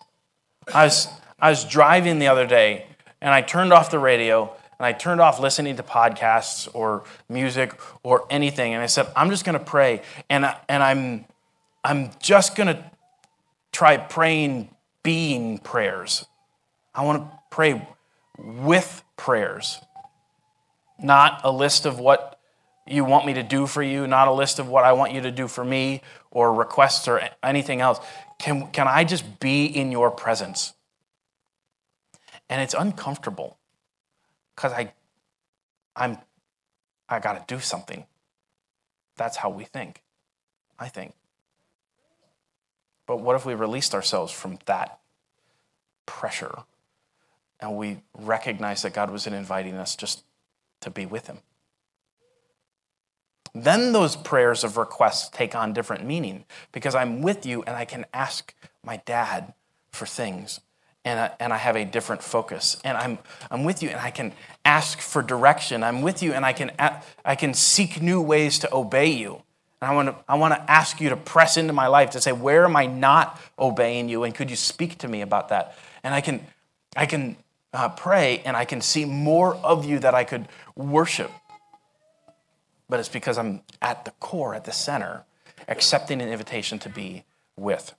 I 0.73 0.85
was, 0.85 1.09
I 1.39 1.51
was 1.51 1.65
driving 1.65 2.19
the 2.19 2.29
other 2.29 2.47
day 2.47 2.87
and 3.21 3.35
I 3.35 3.43
turned 3.43 3.73
off 3.73 3.91
the 3.91 3.99
radio 3.99 4.55
and 4.81 4.87
I 4.87 4.93
turned 4.93 5.21
off 5.21 5.39
listening 5.39 5.77
to 5.77 5.83
podcasts 5.83 6.67
or 6.73 7.05
music 7.29 7.79
or 8.03 8.25
anything. 8.31 8.73
And 8.73 8.83
I 8.83 8.87
said, 8.87 9.09
I'm 9.15 9.29
just 9.29 9.45
going 9.45 9.59
to 9.59 9.63
pray. 9.63 10.01
And, 10.31 10.47
I, 10.47 10.57
and 10.71 10.83
I'm, 10.83 11.27
I'm 11.85 12.13
just 12.19 12.57
going 12.57 12.69
to 12.69 12.91
try 13.73 13.99
praying 13.99 14.75
being 15.03 15.59
prayers. 15.59 16.25
I 16.95 17.05
want 17.05 17.31
to 17.31 17.39
pray 17.51 17.87
with 18.39 19.05
prayers, 19.19 19.79
not 20.99 21.43
a 21.45 21.53
list 21.53 21.85
of 21.85 22.01
what 22.01 22.41
you 22.87 23.05
want 23.05 23.27
me 23.27 23.35
to 23.35 23.43
do 23.43 23.67
for 23.67 23.83
you, 23.83 24.07
not 24.07 24.29
a 24.29 24.33
list 24.33 24.59
of 24.59 24.67
what 24.67 24.85
I 24.85 24.95
want 24.95 25.13
you 25.13 25.21
to 25.21 25.31
do 25.31 25.47
for 25.47 25.63
me 25.63 26.01
or 26.31 26.55
requests 26.55 27.07
or 27.07 27.21
anything 27.43 27.83
else. 27.83 28.01
Can, 28.39 28.69
can 28.69 28.89
I 28.89 29.05
just 29.05 29.41
be 29.41 29.67
in 29.67 29.93
your 29.93 30.11
presence? 30.11 30.73
And 32.49 32.63
it's 32.63 32.73
uncomfortable 32.73 33.59
because 34.61 34.77
I, 34.77 34.93
I'm, 35.97 36.19
I 37.09 37.19
got 37.19 37.49
to 37.49 37.55
do 37.55 37.61
something. 37.63 38.05
that's 39.17 39.39
how 39.39 39.49
we 39.49 39.65
think. 39.65 40.03
I 40.79 40.89
think. 40.89 41.15
But 43.07 43.21
what 43.21 43.37
if 43.37 43.47
we 43.47 43.55
released 43.55 43.95
ourselves 43.95 44.33
from 44.33 44.59
that 44.67 45.01
pressure 46.05 46.59
and 47.59 47.77
we 47.77 48.03
recognized 48.15 48.85
that 48.85 48.93
God 48.93 49.11
wasn't 49.11 49.37
inviting 49.37 49.75
us 49.75 49.97
just 49.97 50.25
to 50.81 50.91
be 50.91 51.07
with 51.07 51.27
Him? 51.27 51.39
Then 53.55 53.93
those 53.93 54.15
prayers 54.15 54.63
of 54.63 54.77
request 54.77 55.33
take 55.33 55.55
on 55.55 55.73
different 55.73 56.05
meaning 56.05 56.45
because 56.71 56.95
I'm 56.95 57.23
with 57.23 57.47
you 57.47 57.63
and 57.63 57.77
I 57.77 57.87
can 57.87 58.05
ask 58.13 58.55
my 58.85 58.99
dad 59.07 59.55
for 59.91 60.05
things 60.05 60.61
and 61.11 61.19
I, 61.19 61.31
and 61.41 61.53
I 61.53 61.57
have 61.57 61.77
a 61.77 61.85
different 61.85 62.23
focus. 62.23 62.81
And 62.85 62.97
I'm, 62.97 63.19
I'm 63.51 63.65
with 63.65 63.83
you 63.83 63.89
and 63.89 63.99
I 63.99 64.11
can 64.11 64.33
ask 64.65 65.01
for 65.01 65.23
direction. 65.23 65.83
I'm 65.83 66.03
with 66.03 66.23
you 66.23 66.33
and 66.33 66.45
I 66.45 66.53
can, 66.53 66.71
I 67.25 67.35
can 67.35 67.53
seek 67.53 68.01
new 68.01 68.23
ways 68.23 68.61
to 68.61 68.73
obey 68.73 69.11
you. 69.11 69.43
And 69.81 69.91
I 69.91 69.95
want, 69.95 70.09
to, 70.09 70.15
I 70.29 70.37
want 70.37 70.55
to 70.55 70.71
ask 70.71 71.01
you 71.01 71.09
to 71.09 71.17
press 71.17 71.57
into 71.57 71.73
my 71.73 71.89
life 71.89 72.11
to 72.11 72.21
say, 72.21 72.31
where 72.31 72.65
am 72.65 72.77
I 72.77 72.87
not 72.87 73.41
obeying 73.59 74.09
you? 74.09 74.23
And 74.23 74.33
could 74.33 74.51
you 74.51 74.57
speak 74.57 74.99
to 74.99 75.09
me 75.09 75.23
about 75.23 75.49
that? 75.49 75.77
And 76.05 76.15
I 76.15 76.21
can, 76.21 76.47
I 76.97 77.07
can 77.07 77.37
uh, 77.73 77.89
pray 77.89 78.43
and 78.45 78.57
I 78.57 78.65
can 78.65 78.81
see 78.81 79.05
more 79.05 79.57
of 79.57 79.85
you 79.85 79.99
that 79.99 80.15
I 80.15 80.23
could 80.23 80.47
worship. 80.77 81.33
But 82.89 83.01
it's 83.01 83.09
because 83.09 83.37
I'm 83.37 83.63
at 83.83 84.05
the 84.05 84.13
core, 84.21 84.55
at 84.55 84.65
the 84.65 84.73
center, 84.73 85.25
accepting 85.67 86.21
an 86.21 86.29
invitation 86.29 86.79
to 86.81 86.89
be 86.89 87.25
with. 87.57 87.95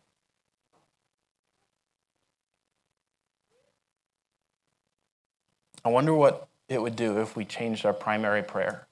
I 5.83 5.89
wonder 5.89 6.13
what 6.13 6.47
it 6.69 6.81
would 6.81 6.95
do 6.95 7.19
if 7.19 7.35
we 7.35 7.45
changed 7.45 7.85
our 7.85 7.93
primary 7.93 8.43
prayer 8.43 8.87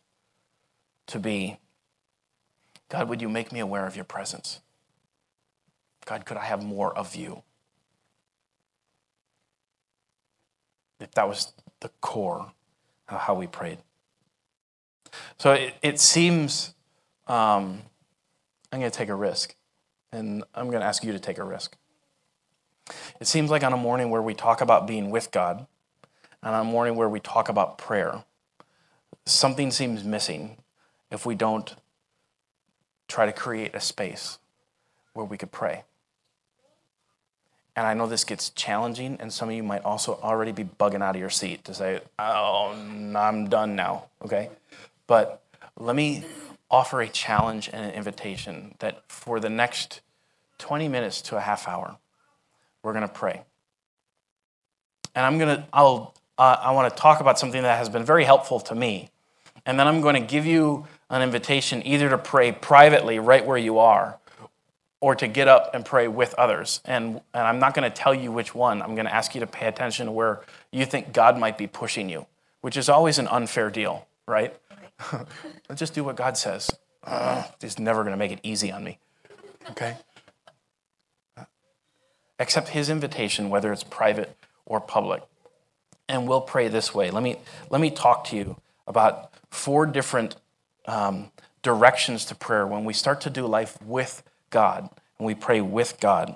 to 1.07 1.19
be 1.19 1.59
God, 2.89 3.07
would 3.07 3.21
you 3.21 3.29
make 3.29 3.51
me 3.51 3.59
aware 3.59 3.85
of 3.85 3.95
your 3.95 4.05
presence? 4.05 4.61
God, 6.05 6.25
could 6.25 6.37
I 6.37 6.45
have 6.45 6.63
more 6.63 6.95
of 6.97 7.15
you? 7.15 7.43
If 10.99 11.11
that 11.11 11.27
was 11.27 11.53
the 11.81 11.89
core 12.01 12.51
of 13.07 13.19
how 13.19 13.35
we 13.35 13.45
prayed. 13.45 13.77
So 15.37 15.53
it, 15.53 15.75
it 15.81 15.99
seems 15.99 16.73
um, 17.27 17.83
I'm 18.71 18.79
going 18.79 18.91
to 18.91 18.97
take 18.97 19.09
a 19.09 19.15
risk, 19.15 19.55
and 20.11 20.43
I'm 20.53 20.67
going 20.67 20.81
to 20.81 20.85
ask 20.85 21.03
you 21.03 21.11
to 21.11 21.19
take 21.19 21.37
a 21.37 21.43
risk. 21.43 21.77
It 23.19 23.27
seems 23.27 23.51
like 23.51 23.63
on 23.63 23.71
a 23.71 23.77
morning 23.77 24.09
where 24.09 24.21
we 24.21 24.33
talk 24.33 24.61
about 24.61 24.87
being 24.87 25.11
with 25.11 25.29
God, 25.31 25.67
on 26.43 26.53
a 26.53 26.63
morning 26.63 26.95
where 26.95 27.09
we 27.09 27.19
talk 27.19 27.49
about 27.49 27.77
prayer, 27.77 28.23
something 29.25 29.71
seems 29.71 30.03
missing 30.03 30.57
if 31.11 31.25
we 31.25 31.35
don't 31.35 31.75
try 33.07 33.25
to 33.25 33.33
create 33.33 33.73
a 33.73 33.79
space 33.79 34.37
where 35.13 35.25
we 35.25 35.37
could 35.37 35.51
pray. 35.51 35.83
And 37.75 37.87
I 37.87 37.93
know 37.93 38.07
this 38.07 38.23
gets 38.23 38.49
challenging, 38.49 39.17
and 39.19 39.31
some 39.31 39.49
of 39.49 39.55
you 39.55 39.63
might 39.63 39.83
also 39.83 40.19
already 40.21 40.51
be 40.51 40.63
bugging 40.63 41.01
out 41.01 41.15
of 41.15 41.19
your 41.19 41.29
seat 41.29 41.63
to 41.65 41.73
say, 41.73 42.01
Oh, 42.17 42.71
I'm 42.73 43.47
done 43.47 43.75
now, 43.75 44.05
okay? 44.23 44.49
But 45.07 45.41
let 45.77 45.95
me 45.95 46.25
offer 46.69 47.01
a 47.01 47.07
challenge 47.07 47.69
and 47.71 47.85
an 47.85 47.91
invitation 47.91 48.75
that 48.79 49.03
for 49.07 49.39
the 49.39 49.49
next 49.49 50.01
20 50.57 50.87
minutes 50.87 51.21
to 51.21 51.37
a 51.37 51.39
half 51.39 51.67
hour, 51.67 51.97
we're 52.83 52.93
to 53.07 53.13
pray. 53.13 53.41
And 55.15 55.25
I'm 55.25 55.37
to, 55.39 55.67
I'll 55.73 56.13
uh, 56.39 56.57
I 56.61 56.71
want 56.71 56.89
to 56.89 56.99
talk 56.99 57.19
about 57.19 57.37
something 57.37 57.61
that 57.61 57.77
has 57.77 57.89
been 57.89 58.05
very 58.05 58.23
helpful 58.23 58.61
to 58.61 58.75
me. 58.75 59.09
And 59.65 59.77
then 59.77 59.87
I'm 59.87 59.99
going 59.99 60.15
to 60.15 60.25
give 60.25 60.45
you 60.45 60.87
an 61.09 61.21
invitation 61.21 61.85
either 61.85 62.09
to 62.09 62.17
pray 62.17 62.53
privately 62.53 63.19
right 63.19 63.45
where 63.45 63.57
you 63.57 63.77
are 63.79 64.17
or 65.01 65.15
to 65.15 65.27
get 65.27 65.49
up 65.49 65.75
and 65.75 65.85
pray 65.85 66.07
with 66.07 66.33
others. 66.35 66.79
And, 66.85 67.19
and 67.33 67.43
I'm 67.43 67.59
not 67.59 67.73
going 67.73 67.89
to 67.89 67.95
tell 67.95 68.13
you 68.13 68.31
which 68.31 68.55
one. 68.55 68.81
I'm 68.81 68.95
going 68.95 69.05
to 69.05 69.13
ask 69.13 69.35
you 69.35 69.41
to 69.41 69.47
pay 69.47 69.67
attention 69.67 70.05
to 70.05 70.13
where 70.13 70.41
you 70.71 70.85
think 70.85 71.11
God 71.11 71.37
might 71.37 71.57
be 71.57 71.67
pushing 71.67 72.07
you, 72.07 72.25
which 72.61 72.77
is 72.77 72.87
always 72.87 73.19
an 73.19 73.27
unfair 73.27 73.69
deal, 73.69 74.07
right? 74.25 74.55
Let's 75.67 75.75
just 75.75 75.93
do 75.93 76.05
what 76.05 76.15
God 76.15 76.37
says. 76.37 76.71
Uh, 77.03 77.43
he's 77.59 77.79
never 77.79 78.03
going 78.03 78.13
to 78.13 78.17
make 78.17 78.31
it 78.31 78.39
easy 78.43 78.71
on 78.71 78.83
me, 78.85 78.97
okay? 79.71 79.97
Accept 82.39 82.69
his 82.69 82.89
invitation, 82.89 83.49
whether 83.49 83.73
it's 83.73 83.83
private 83.83 84.37
or 84.65 84.79
public 84.79 85.23
and 86.09 86.27
we'll 86.27 86.41
pray 86.41 86.67
this 86.67 86.93
way. 86.93 87.11
Let 87.11 87.23
me, 87.23 87.37
let 87.69 87.79
me 87.79 87.89
talk 87.89 88.25
to 88.25 88.35
you 88.35 88.57
about 88.85 89.31
four 89.49 89.85
different 89.85 90.35
um, 90.87 91.31
directions 91.61 92.25
to 92.25 92.35
prayer 92.35 92.67
when 92.67 92.83
we 92.83 92.93
start 92.93 93.21
to 93.21 93.29
do 93.29 93.45
life 93.45 93.81
with 93.81 94.23
God 94.49 94.89
and 95.17 95.25
we 95.25 95.35
pray 95.35 95.61
with 95.61 95.99
God. 96.01 96.35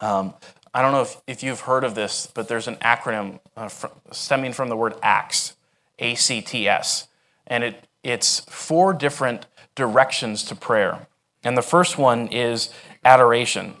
Um, 0.00 0.34
I 0.74 0.82
don't 0.82 0.92
know 0.92 1.02
if, 1.02 1.20
if 1.26 1.42
you've 1.42 1.60
heard 1.60 1.82
of 1.82 1.94
this, 1.94 2.28
but 2.32 2.46
there's 2.46 2.68
an 2.68 2.76
acronym 2.76 3.40
uh, 3.56 3.68
fr- 3.68 3.86
stemming 4.12 4.52
from 4.52 4.68
the 4.68 4.76
word 4.76 4.94
ACTS, 5.02 5.56
A 5.98 6.14
C 6.14 6.40
T 6.42 6.68
S. 6.68 7.08
And 7.46 7.64
it, 7.64 7.88
it's 8.02 8.40
four 8.40 8.92
different 8.92 9.46
directions 9.74 10.44
to 10.44 10.54
prayer. 10.54 11.06
And 11.42 11.56
the 11.56 11.62
first 11.62 11.96
one 11.96 12.28
is 12.28 12.70
adoration. 13.04 13.74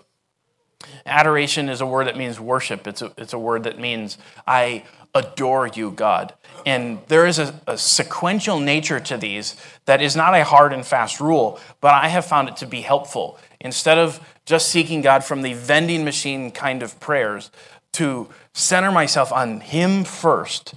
Adoration 1.04 1.68
is 1.68 1.80
a 1.80 1.86
word 1.86 2.06
that 2.06 2.16
means 2.16 2.40
worship. 2.40 2.86
It's 2.86 3.02
a, 3.02 3.12
it's 3.18 3.32
a 3.32 3.38
word 3.38 3.64
that 3.64 3.78
means 3.78 4.16
I 4.46 4.84
adore 5.18 5.66
you, 5.66 5.90
God. 5.90 6.34
And 6.64 6.98
there 7.08 7.26
is 7.26 7.38
a, 7.38 7.60
a, 7.66 7.78
sequential 7.78 8.58
nature 8.58 9.00
to 9.00 9.16
these 9.16 9.56
that 9.84 10.02
is 10.02 10.16
not 10.16 10.34
a 10.34 10.44
hard 10.44 10.72
and 10.72 10.84
fast 10.84 11.20
rule, 11.20 11.60
but 11.80 11.94
I 11.94 12.08
have 12.08 12.24
found 12.24 12.48
it 12.48 12.56
to 12.58 12.66
be 12.66 12.80
helpful. 12.80 13.38
Instead 13.60 13.98
of 13.98 14.20
just 14.44 14.68
seeking 14.68 15.00
God 15.00 15.24
from 15.24 15.42
the 15.42 15.54
vending 15.54 16.04
machine 16.04 16.50
kind 16.50 16.82
of 16.82 16.98
prayers, 17.00 17.50
to 17.92 18.28
center 18.52 18.92
myself 18.92 19.32
on 19.32 19.60
Him 19.60 20.04
first, 20.04 20.74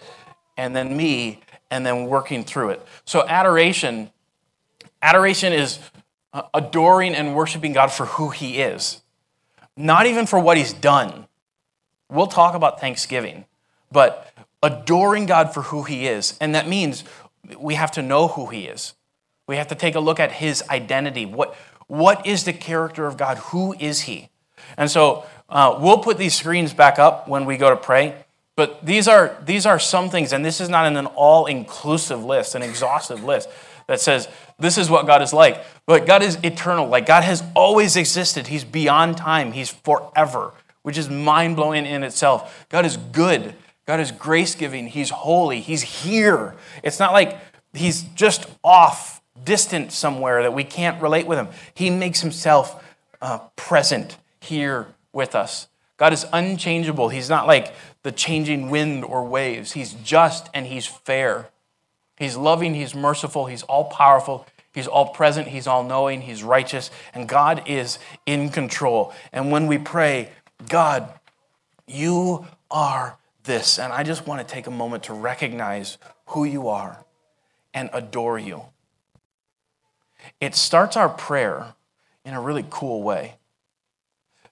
and 0.58 0.76
then 0.76 0.96
me, 0.96 1.42
and 1.70 1.86
then 1.86 2.08
working 2.08 2.44
through 2.44 2.72
it. 2.72 2.86
So, 3.06 3.28
adoration, 3.28 4.10
adoration 5.02 5.54
is 5.54 5.80
uh, 6.34 6.44
adoring 6.54 7.16
and 7.16 7.36
worshiping 7.36 7.74
God 7.74 7.92
for 7.92 8.06
who 8.06 8.30
He 8.30 8.62
is, 8.62 9.02
not 9.78 10.06
even 10.06 10.26
for 10.26 10.40
what 10.40 10.58
He's 10.58 10.74
done. 10.74 11.28
We'll 12.10 12.28
talk 12.28 12.56
about 12.56 12.82
Thanksgiving 12.82 13.46
but 13.92 14.32
adoring 14.64 15.26
God 15.26 15.54
for 15.54 15.64
who 15.64 15.84
He 15.84 16.08
is. 16.08 16.38
And 16.40 16.56
that 16.56 16.68
means 16.68 17.04
we 17.58 17.76
have 17.76 17.92
to 17.92 18.02
know 18.02 18.28
who 18.28 18.48
He 18.48 18.66
is. 18.66 18.94
We 19.48 19.58
have 19.58 19.68
to 19.68 19.76
take 19.76 19.96
a 19.96 20.00
look 20.00 20.20
at 20.20 20.32
His 20.32 20.64
identity. 20.70 21.26
What, 21.26 21.56
what 21.88 22.26
is 22.26 22.46
the 22.46 22.54
character 22.54 23.06
of 23.06 23.18
God? 23.18 23.38
Who 23.38 23.74
is 23.80 24.02
He? 24.02 24.30
And 24.78 24.90
so 24.90 25.26
uh, 25.50 25.78
we'll 25.82 25.98
put 25.98 26.18
these 26.18 26.36
screens 26.36 26.74
back 26.74 27.00
up 27.00 27.28
when 27.28 27.46
we 27.46 27.58
go 27.58 27.70
to 27.70 27.76
pray. 27.78 28.16
But 28.56 28.86
these 28.86 29.08
are, 29.08 29.38
these 29.44 29.66
are 29.66 29.80
some 29.80 30.10
things, 30.10 30.34
and 30.34 30.46
this 30.46 30.62
is 30.62 30.70
not 30.70 30.86
an 30.86 31.06
all 31.08 31.46
inclusive 31.46 32.24
list, 32.24 32.54
an 32.54 32.62
exhaustive 32.62 33.24
list 33.24 33.50
that 33.88 34.00
says 34.00 34.28
this 34.60 34.78
is 34.78 34.90
what 34.90 35.08
God 35.08 35.22
is 35.22 35.34
like. 35.34 35.64
But 35.86 36.06
God 36.06 36.22
is 36.22 36.38
eternal. 36.44 36.88
Like 36.88 37.06
God 37.06 37.24
has 37.24 37.44
always 37.56 37.96
existed. 37.96 38.48
He's 38.48 38.64
beyond 38.64 39.18
time, 39.18 39.52
He's 39.52 39.70
forever, 39.70 40.54
which 40.84 40.98
is 40.98 41.10
mind 41.10 41.56
blowing 41.56 41.86
in 41.86 42.04
itself. 42.04 42.66
God 42.70 42.86
is 42.86 42.98
good. 42.98 43.56
God 43.86 44.00
is 44.00 44.12
grace 44.12 44.56
giving. 44.56 44.88
He's 44.88 45.10
holy. 45.10 45.62
He's 45.62 45.82
here. 45.82 46.56
It's 46.84 47.00
not 47.00 47.14
like 47.14 47.40
he's 47.74 48.04
just 48.04 48.46
off, 48.64 49.22
distant 49.44 49.92
somewhere 49.92 50.44
that 50.44 50.54
we 50.54 50.64
can't 50.64 51.02
relate 51.02 51.28
with 51.28 51.38
him. 51.38 51.48
He 51.74 51.90
makes 51.90 52.22
himself 52.22 52.84
uh, 53.22 53.40
present 53.56 54.18
here 54.40 54.88
with 55.14 55.36
us. 55.36 55.68
God 55.98 56.14
is 56.14 56.26
unchangeable. 56.34 57.10
He's 57.10 57.30
not 57.30 57.48
like 57.48 57.74
the 58.04 58.12
changing 58.12 58.70
wind 58.70 59.04
or 59.04 59.24
waves. 59.24 59.74
He's 59.74 59.94
just 59.94 60.50
and 60.54 60.66
he's 60.66 60.86
fair. 60.86 61.50
He's 62.18 62.38
loving, 62.38 62.76
he's 62.76 62.94
merciful, 62.94 63.48
he's 63.48 63.64
all 63.64 63.86
powerful, 63.86 64.46
he's 64.74 64.86
all 64.86 65.08
present, 65.08 65.48
he's 65.48 65.66
all 65.66 65.84
knowing, 65.84 66.22
he's 66.22 66.44
righteous, 66.44 66.92
and 67.16 67.28
God 67.28 67.64
is 67.66 67.98
in 68.28 68.50
control. 68.50 69.12
And 69.34 69.52
when 69.52 69.66
we 69.66 69.80
pray, 69.80 70.30
God, 70.70 71.12
you 71.88 72.46
are 72.70 73.18
this. 73.44 73.80
And 73.80 73.92
I 73.92 74.04
just 74.04 74.28
want 74.28 74.46
to 74.46 74.54
take 74.54 74.68
a 74.68 74.72
moment 74.72 75.04
to 75.04 75.14
recognize 75.14 75.98
who 76.28 76.44
you 76.44 76.68
are 76.68 77.06
and 77.74 77.90
adore 77.94 78.38
you. 78.38 78.64
It 80.40 80.56
starts 80.56 80.96
our 80.96 81.10
prayer 81.10 81.74
in 82.24 82.34
a 82.34 82.42
really 82.42 82.66
cool 82.70 83.04
way. 83.04 83.36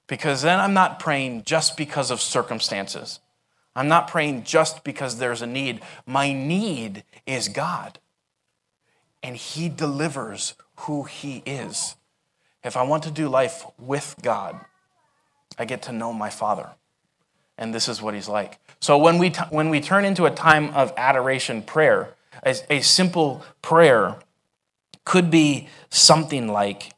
Because 0.08 0.42
then 0.42 0.60
I'm 0.60 0.74
not 0.74 1.00
praying 1.00 1.44
just 1.44 1.78
because 1.78 2.10
of 2.10 2.20
circumstances. 2.20 3.20
I'm 3.76 3.88
not 3.88 4.08
praying 4.08 4.44
just 4.44 4.84
because 4.84 5.18
there's 5.18 5.42
a 5.42 5.48
need. 5.48 5.82
My 6.06 6.34
need 6.34 7.04
is 7.28 7.48
God. 7.48 8.00
And 9.22 9.36
He 9.36 9.70
delivers 9.70 10.56
who 10.78 11.04
He 11.04 11.44
is. 11.46 11.96
If 12.64 12.76
I 12.76 12.84
want 12.84 13.04
to 13.04 13.12
do 13.12 13.30
life 13.30 13.66
with 13.78 14.16
God, 14.24 14.60
I 15.58 15.66
get 15.66 15.84
to 15.84 15.92
know 15.92 16.12
my 16.12 16.30
Father 16.30 16.72
and 17.60 17.76
this 17.76 17.88
is 17.88 18.02
what 18.02 18.16
he's 18.16 18.28
like. 18.28 18.58
So 18.80 18.98
when 18.98 19.20
we, 19.20 19.30
t- 19.30 19.42
when 19.52 19.70
we 19.70 19.82
turn 19.82 20.06
into 20.06 20.26
a 20.26 20.32
time 20.32 20.70
of 20.74 20.94
adoration 20.98 21.62
prayer, 21.62 22.16
a, 22.44 22.56
a 22.70 22.82
simple 22.82 23.44
prayer 23.62 24.16
could 25.06 25.30
be 25.30 25.68
something 25.90 26.48
like 26.48 26.94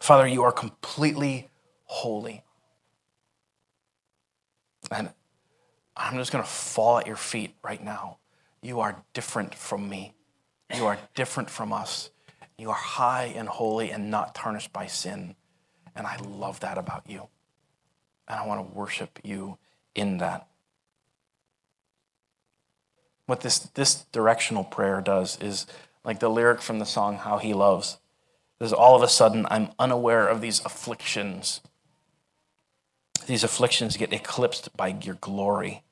Father, 0.00 0.26
you 0.26 0.42
are 0.42 0.50
completely 0.50 1.48
holy. 1.84 2.42
And 4.90 5.10
I'm 5.96 6.16
just 6.16 6.32
going 6.32 6.42
to 6.42 6.50
fall 6.50 6.98
at 6.98 7.06
your 7.06 7.14
feet 7.14 7.54
right 7.62 7.82
now. 7.82 8.18
You 8.62 8.80
are 8.80 9.00
different 9.14 9.54
from 9.54 9.88
me. 9.88 10.14
You 10.74 10.86
are 10.86 10.98
different 11.14 11.50
from 11.50 11.72
us. 11.72 12.10
You 12.58 12.70
are 12.70 12.74
high 12.74 13.32
and 13.36 13.48
holy 13.48 13.92
and 13.92 14.10
not 14.10 14.34
tarnished 14.34 14.72
by 14.72 14.86
sin. 14.86 15.36
And 15.94 16.04
I 16.04 16.16
love 16.16 16.58
that 16.60 16.78
about 16.78 17.04
you. 17.08 17.28
And 18.28 18.38
I 18.38 18.46
want 18.46 18.66
to 18.66 18.74
worship 18.74 19.18
you 19.22 19.58
in 19.94 20.18
that. 20.18 20.48
What 23.26 23.40
this, 23.40 23.58
this 23.58 24.04
directional 24.12 24.64
prayer 24.64 25.00
does 25.00 25.38
is 25.40 25.66
like 26.04 26.20
the 26.20 26.28
lyric 26.28 26.60
from 26.60 26.78
the 26.78 26.86
song, 26.86 27.16
How 27.18 27.38
He 27.38 27.54
Loves, 27.54 27.98
is 28.60 28.72
all 28.72 28.96
of 28.96 29.02
a 29.02 29.08
sudden 29.08 29.46
I'm 29.50 29.70
unaware 29.78 30.26
of 30.28 30.40
these 30.40 30.64
afflictions. 30.64 31.60
These 33.26 33.44
afflictions 33.44 33.96
get 33.96 34.12
eclipsed 34.12 34.76
by 34.76 34.88
your 34.88 35.16
glory. 35.16 35.82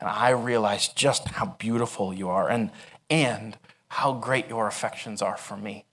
And 0.00 0.08
I 0.08 0.30
realize 0.30 0.88
just 0.88 1.28
how 1.28 1.46
beautiful 1.58 2.12
you 2.12 2.28
are 2.28 2.48
and, 2.48 2.70
and 3.08 3.56
how 3.88 4.12
great 4.12 4.48
your 4.48 4.66
affections 4.66 5.22
are 5.22 5.36
for 5.36 5.56
me. 5.56 5.86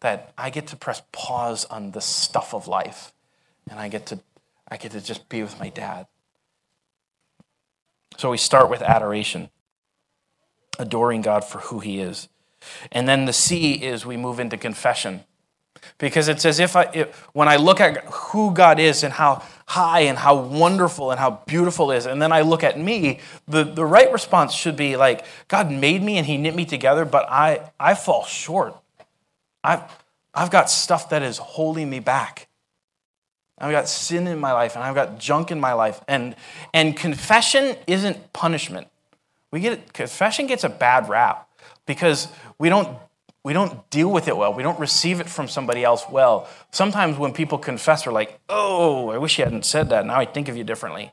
That 0.00 0.32
I 0.38 0.50
get 0.50 0.68
to 0.68 0.76
press 0.76 1.02
pause 1.12 1.64
on 1.66 1.90
the 1.90 2.00
stuff 2.00 2.54
of 2.54 2.68
life 2.68 3.12
and 3.70 3.80
I 3.80 3.88
get 3.88 4.06
to, 4.06 4.20
I 4.68 4.76
get 4.76 4.92
to 4.92 5.00
just 5.00 5.28
be 5.28 5.42
with 5.42 5.58
my 5.58 5.68
dad. 5.68 6.06
So 8.16 8.30
we 8.30 8.36
start 8.36 8.70
with 8.70 8.82
adoration, 8.82 9.50
adoring 10.78 11.22
God 11.22 11.44
for 11.44 11.58
who 11.58 11.80
he 11.80 12.00
is. 12.00 12.28
And 12.92 13.08
then 13.08 13.24
the 13.24 13.32
C 13.32 13.74
is 13.74 14.06
we 14.06 14.16
move 14.16 14.40
into 14.40 14.56
confession. 14.56 15.24
Because 15.98 16.28
it's 16.28 16.44
as 16.44 16.60
if 16.60 16.76
I, 16.76 17.08
when 17.32 17.48
I 17.48 17.56
look 17.56 17.80
at 17.80 18.04
who 18.04 18.54
God 18.54 18.78
is 18.78 19.02
and 19.02 19.12
how 19.12 19.42
high 19.66 20.00
and 20.00 20.16
how 20.16 20.36
wonderful 20.36 21.10
and 21.10 21.20
how 21.20 21.42
beautiful 21.46 21.90
is, 21.90 22.06
and 22.06 22.22
then 22.22 22.32
I 22.32 22.40
look 22.40 22.64
at 22.64 22.78
me, 22.78 23.20
the, 23.46 23.64
the 23.64 23.84
right 23.84 24.10
response 24.12 24.54
should 24.54 24.76
be 24.76 24.96
like, 24.96 25.26
God 25.48 25.70
made 25.70 26.02
me 26.02 26.16
and 26.16 26.26
He 26.26 26.36
knit 26.36 26.54
me 26.54 26.64
together, 26.64 27.04
but 27.04 27.26
I, 27.28 27.70
I 27.78 27.94
fall 27.94 28.24
short. 28.24 28.76
I've, 29.62 29.82
I've 30.32 30.50
got 30.50 30.70
stuff 30.70 31.10
that 31.10 31.22
is 31.22 31.38
holding 31.38 31.90
me 31.90 32.00
back. 32.00 32.48
I've 33.64 33.72
got 33.72 33.88
sin 33.88 34.26
in 34.26 34.38
my 34.38 34.52
life 34.52 34.74
and 34.74 34.84
I've 34.84 34.94
got 34.94 35.18
junk 35.18 35.50
in 35.50 35.58
my 35.58 35.72
life. 35.72 36.00
And, 36.06 36.36
and 36.74 36.94
confession 36.94 37.76
isn't 37.86 38.32
punishment. 38.34 38.88
We 39.50 39.60
get, 39.60 39.92
confession 39.94 40.46
gets 40.46 40.64
a 40.64 40.68
bad 40.68 41.08
rap 41.08 41.48
because 41.86 42.28
we 42.58 42.68
don't 42.68 42.98
we 43.44 43.52
don't 43.52 43.88
deal 43.90 44.10
with 44.10 44.26
it 44.26 44.36
well. 44.36 44.54
We 44.54 44.62
don't 44.62 44.80
receive 44.80 45.20
it 45.20 45.28
from 45.28 45.48
somebody 45.48 45.84
else 45.84 46.06
well. 46.10 46.48
Sometimes 46.70 47.18
when 47.18 47.34
people 47.34 47.58
confess, 47.58 48.06
we're 48.06 48.12
like, 48.12 48.40
oh, 48.48 49.10
I 49.10 49.18
wish 49.18 49.38
you 49.38 49.44
hadn't 49.44 49.66
said 49.66 49.90
that. 49.90 50.06
Now 50.06 50.18
I 50.18 50.24
think 50.24 50.48
of 50.48 50.56
you 50.56 50.64
differently. 50.64 51.12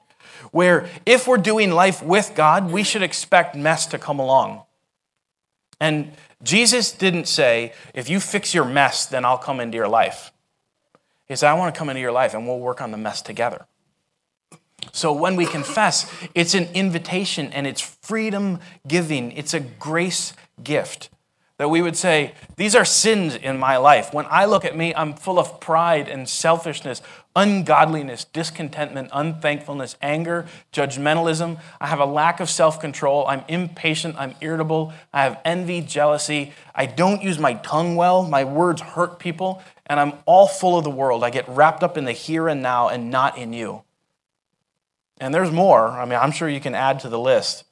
Where 0.51 0.87
if 1.05 1.27
we're 1.27 1.37
doing 1.37 1.71
life 1.71 2.01
with 2.01 2.31
God, 2.33 2.71
we 2.71 2.83
should 2.83 3.03
expect 3.03 3.53
mess 3.53 3.85
to 3.87 3.99
come 3.99 4.17
along. 4.17 4.63
And 5.81 6.13
Jesus 6.41 6.93
didn't 6.93 7.27
say, 7.27 7.73
if 7.93 8.09
you 8.09 8.21
fix 8.21 8.53
your 8.53 8.65
mess, 8.65 9.05
then 9.05 9.25
I'll 9.25 9.37
come 9.37 9.59
into 9.59 9.75
your 9.75 9.89
life. 9.89 10.31
He 11.31 11.37
said, 11.37 11.49
I 11.49 11.53
want 11.53 11.73
to 11.73 11.79
come 11.79 11.87
into 11.87 12.01
your 12.01 12.11
life 12.11 12.33
and 12.33 12.45
we'll 12.45 12.59
work 12.59 12.81
on 12.81 12.91
the 12.91 12.97
mess 12.97 13.21
together. 13.21 13.65
So 14.91 15.13
when 15.13 15.37
we 15.37 15.45
confess, 15.45 16.11
it's 16.35 16.53
an 16.53 16.67
invitation 16.73 17.53
and 17.53 17.65
it's 17.65 17.79
freedom 17.79 18.59
giving, 18.85 19.31
it's 19.31 19.53
a 19.53 19.61
grace 19.61 20.33
gift 20.61 21.09
that 21.61 21.69
we 21.69 21.81
would 21.81 21.95
say, 21.95 22.33
These 22.57 22.75
are 22.75 22.83
sins 22.83 23.35
in 23.35 23.59
my 23.59 23.77
life. 23.77 24.13
When 24.15 24.25
I 24.31 24.45
look 24.45 24.65
at 24.65 24.75
me, 24.75 24.95
I'm 24.95 25.13
full 25.13 25.37
of 25.37 25.59
pride 25.59 26.09
and 26.09 26.27
selfishness, 26.27 27.03
ungodliness, 27.35 28.25
discontentment, 28.25 29.09
unthankfulness, 29.13 29.95
anger, 30.01 30.47
judgmentalism. 30.73 31.61
I 31.79 31.85
have 31.85 31.99
a 31.99 32.05
lack 32.05 32.39
of 32.39 32.49
self 32.49 32.81
control. 32.81 33.27
I'm 33.27 33.43
impatient. 33.47 34.15
I'm 34.17 34.33
irritable. 34.41 34.91
I 35.13 35.23
have 35.23 35.39
envy, 35.45 35.81
jealousy. 35.81 36.51
I 36.73 36.87
don't 36.87 37.21
use 37.21 37.37
my 37.37 37.53
tongue 37.53 37.95
well. 37.95 38.27
My 38.27 38.43
words 38.43 38.81
hurt 38.81 39.19
people. 39.19 39.61
And 39.91 39.99
I'm 39.99 40.13
all 40.25 40.47
full 40.47 40.77
of 40.77 40.85
the 40.85 40.89
world. 40.89 41.21
I 41.21 41.31
get 41.31 41.49
wrapped 41.49 41.83
up 41.83 41.97
in 41.97 42.05
the 42.05 42.13
here 42.13 42.47
and 42.47 42.61
now 42.61 42.87
and 42.87 43.11
not 43.11 43.37
in 43.37 43.51
you. 43.51 43.83
And 45.19 45.33
there's 45.33 45.51
more. 45.51 45.89
I 45.89 46.05
mean, 46.05 46.17
I'm 46.17 46.31
sure 46.31 46.47
you 46.47 46.61
can 46.61 46.75
add 46.75 47.01
to 47.01 47.09
the 47.09 47.19
list. 47.19 47.65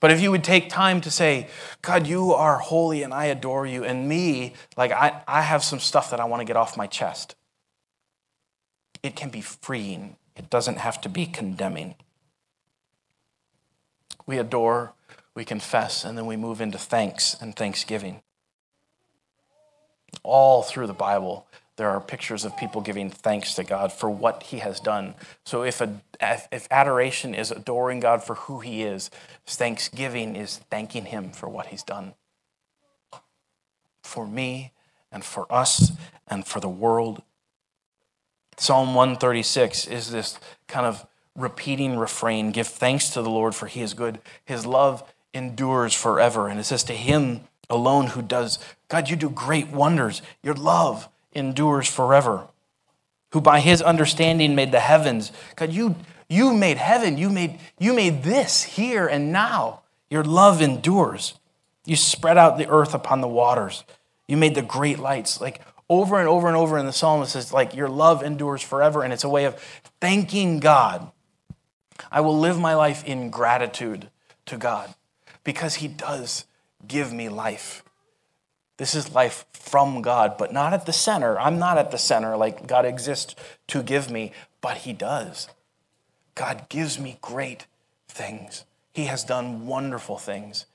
But 0.00 0.12
if 0.12 0.22
you 0.22 0.30
would 0.30 0.42
take 0.42 0.70
time 0.70 1.02
to 1.02 1.10
say, 1.10 1.48
God, 1.82 2.06
you 2.06 2.32
are 2.32 2.56
holy 2.56 3.02
and 3.02 3.12
I 3.12 3.26
adore 3.26 3.66
you, 3.66 3.84
and 3.84 4.08
me, 4.08 4.54
like 4.78 4.92
I, 4.92 5.20
I 5.28 5.42
have 5.42 5.62
some 5.62 5.78
stuff 5.78 6.08
that 6.08 6.20
I 6.20 6.24
want 6.24 6.40
to 6.40 6.46
get 6.46 6.56
off 6.56 6.74
my 6.74 6.86
chest, 6.86 7.34
it 9.02 9.16
can 9.16 9.28
be 9.28 9.42
freeing. 9.42 10.16
It 10.36 10.48
doesn't 10.48 10.78
have 10.78 11.02
to 11.02 11.10
be 11.10 11.26
condemning. 11.26 11.96
We 14.24 14.38
adore, 14.38 14.94
we 15.34 15.44
confess, 15.44 16.02
and 16.02 16.16
then 16.16 16.24
we 16.24 16.38
move 16.38 16.62
into 16.62 16.78
thanks 16.78 17.36
and 17.42 17.54
thanksgiving. 17.54 18.22
All 20.22 20.62
through 20.62 20.86
the 20.86 20.92
Bible, 20.92 21.46
there 21.76 21.90
are 21.90 22.00
pictures 22.00 22.44
of 22.44 22.56
people 22.56 22.80
giving 22.80 23.10
thanks 23.10 23.54
to 23.54 23.64
God 23.64 23.92
for 23.92 24.08
what 24.08 24.44
He 24.44 24.58
has 24.58 24.78
done. 24.78 25.14
So 25.44 25.64
if, 25.64 25.80
a, 25.80 26.00
if 26.20 26.68
adoration 26.70 27.34
is 27.34 27.50
adoring 27.50 28.00
God 28.00 28.22
for 28.22 28.34
who 28.34 28.60
He 28.60 28.82
is, 28.82 29.10
thanksgiving 29.46 30.36
is 30.36 30.58
thanking 30.70 31.06
Him 31.06 31.30
for 31.30 31.48
what 31.48 31.66
He's 31.66 31.82
done. 31.82 32.14
For 34.04 34.26
me 34.26 34.72
and 35.10 35.24
for 35.24 35.52
us 35.52 35.92
and 36.28 36.46
for 36.46 36.60
the 36.60 36.68
world. 36.68 37.22
Psalm 38.56 38.94
136 38.94 39.88
is 39.88 40.10
this 40.12 40.38
kind 40.68 40.86
of 40.86 41.04
repeating 41.36 41.96
refrain 41.96 42.52
Give 42.52 42.68
thanks 42.68 43.10
to 43.10 43.22
the 43.22 43.30
Lord 43.30 43.54
for 43.54 43.66
He 43.66 43.80
is 43.80 43.94
good. 43.94 44.20
His 44.44 44.64
love 44.64 45.02
endures 45.32 45.92
forever. 45.92 46.48
And 46.48 46.60
it 46.60 46.64
says, 46.64 46.84
To 46.84 46.92
Him 46.92 47.40
alone 47.70 48.08
who 48.08 48.22
does, 48.22 48.58
God, 48.88 49.08
you 49.08 49.16
do 49.16 49.30
great 49.30 49.70
wonders. 49.70 50.22
Your 50.42 50.54
love 50.54 51.08
endures 51.32 51.88
forever, 51.88 52.46
who 53.32 53.40
by 53.40 53.60
his 53.60 53.82
understanding 53.82 54.54
made 54.54 54.72
the 54.72 54.80
heavens. 54.80 55.32
God, 55.56 55.72
you, 55.72 55.96
you 56.28 56.52
made 56.52 56.76
heaven. 56.76 57.18
You 57.18 57.30
made, 57.30 57.58
you 57.78 57.92
made 57.92 58.22
this 58.22 58.62
here 58.62 59.06
and 59.06 59.32
now. 59.32 59.80
Your 60.10 60.24
love 60.24 60.62
endures. 60.62 61.34
You 61.84 61.96
spread 61.96 62.38
out 62.38 62.56
the 62.56 62.68
earth 62.68 62.94
upon 62.94 63.20
the 63.20 63.28
waters. 63.28 63.84
You 64.28 64.36
made 64.36 64.54
the 64.54 64.62
great 64.62 64.98
lights. 64.98 65.40
Like 65.40 65.60
over 65.88 66.18
and 66.18 66.28
over 66.28 66.48
and 66.48 66.56
over 66.56 66.78
in 66.78 66.86
the 66.86 66.92
psalm, 66.92 67.22
it 67.22 67.26
says, 67.26 67.52
like, 67.52 67.74
your 67.74 67.88
love 67.88 68.22
endures 68.22 68.62
forever. 68.62 69.02
And 69.02 69.12
it's 69.12 69.24
a 69.24 69.28
way 69.28 69.44
of 69.44 69.56
thanking 70.00 70.60
God. 70.60 71.10
I 72.10 72.20
will 72.20 72.38
live 72.38 72.58
my 72.58 72.74
life 72.74 73.04
in 73.04 73.30
gratitude 73.30 74.08
to 74.46 74.56
God 74.56 74.94
because 75.42 75.76
he 75.76 75.88
does 75.88 76.44
give 76.88 77.12
me 77.12 77.28
life. 77.28 77.82
This 78.76 78.94
is 78.94 79.14
life 79.14 79.44
from 79.52 80.02
God, 80.02 80.36
but 80.36 80.52
not 80.52 80.72
at 80.72 80.86
the 80.86 80.92
center. 80.92 81.38
I'm 81.38 81.58
not 81.58 81.78
at 81.78 81.90
the 81.90 81.98
center 81.98 82.36
like 82.36 82.66
God 82.66 82.84
exists 82.84 83.36
to 83.68 83.82
give 83.82 84.10
me, 84.10 84.32
but 84.60 84.78
He 84.78 84.92
does. 84.92 85.48
God 86.34 86.68
gives 86.68 86.98
me 86.98 87.18
great 87.20 87.66
things. 88.08 88.64
He 88.92 89.04
has 89.04 89.24
done 89.24 89.66
wonderful 89.66 90.18
things. 90.18 90.66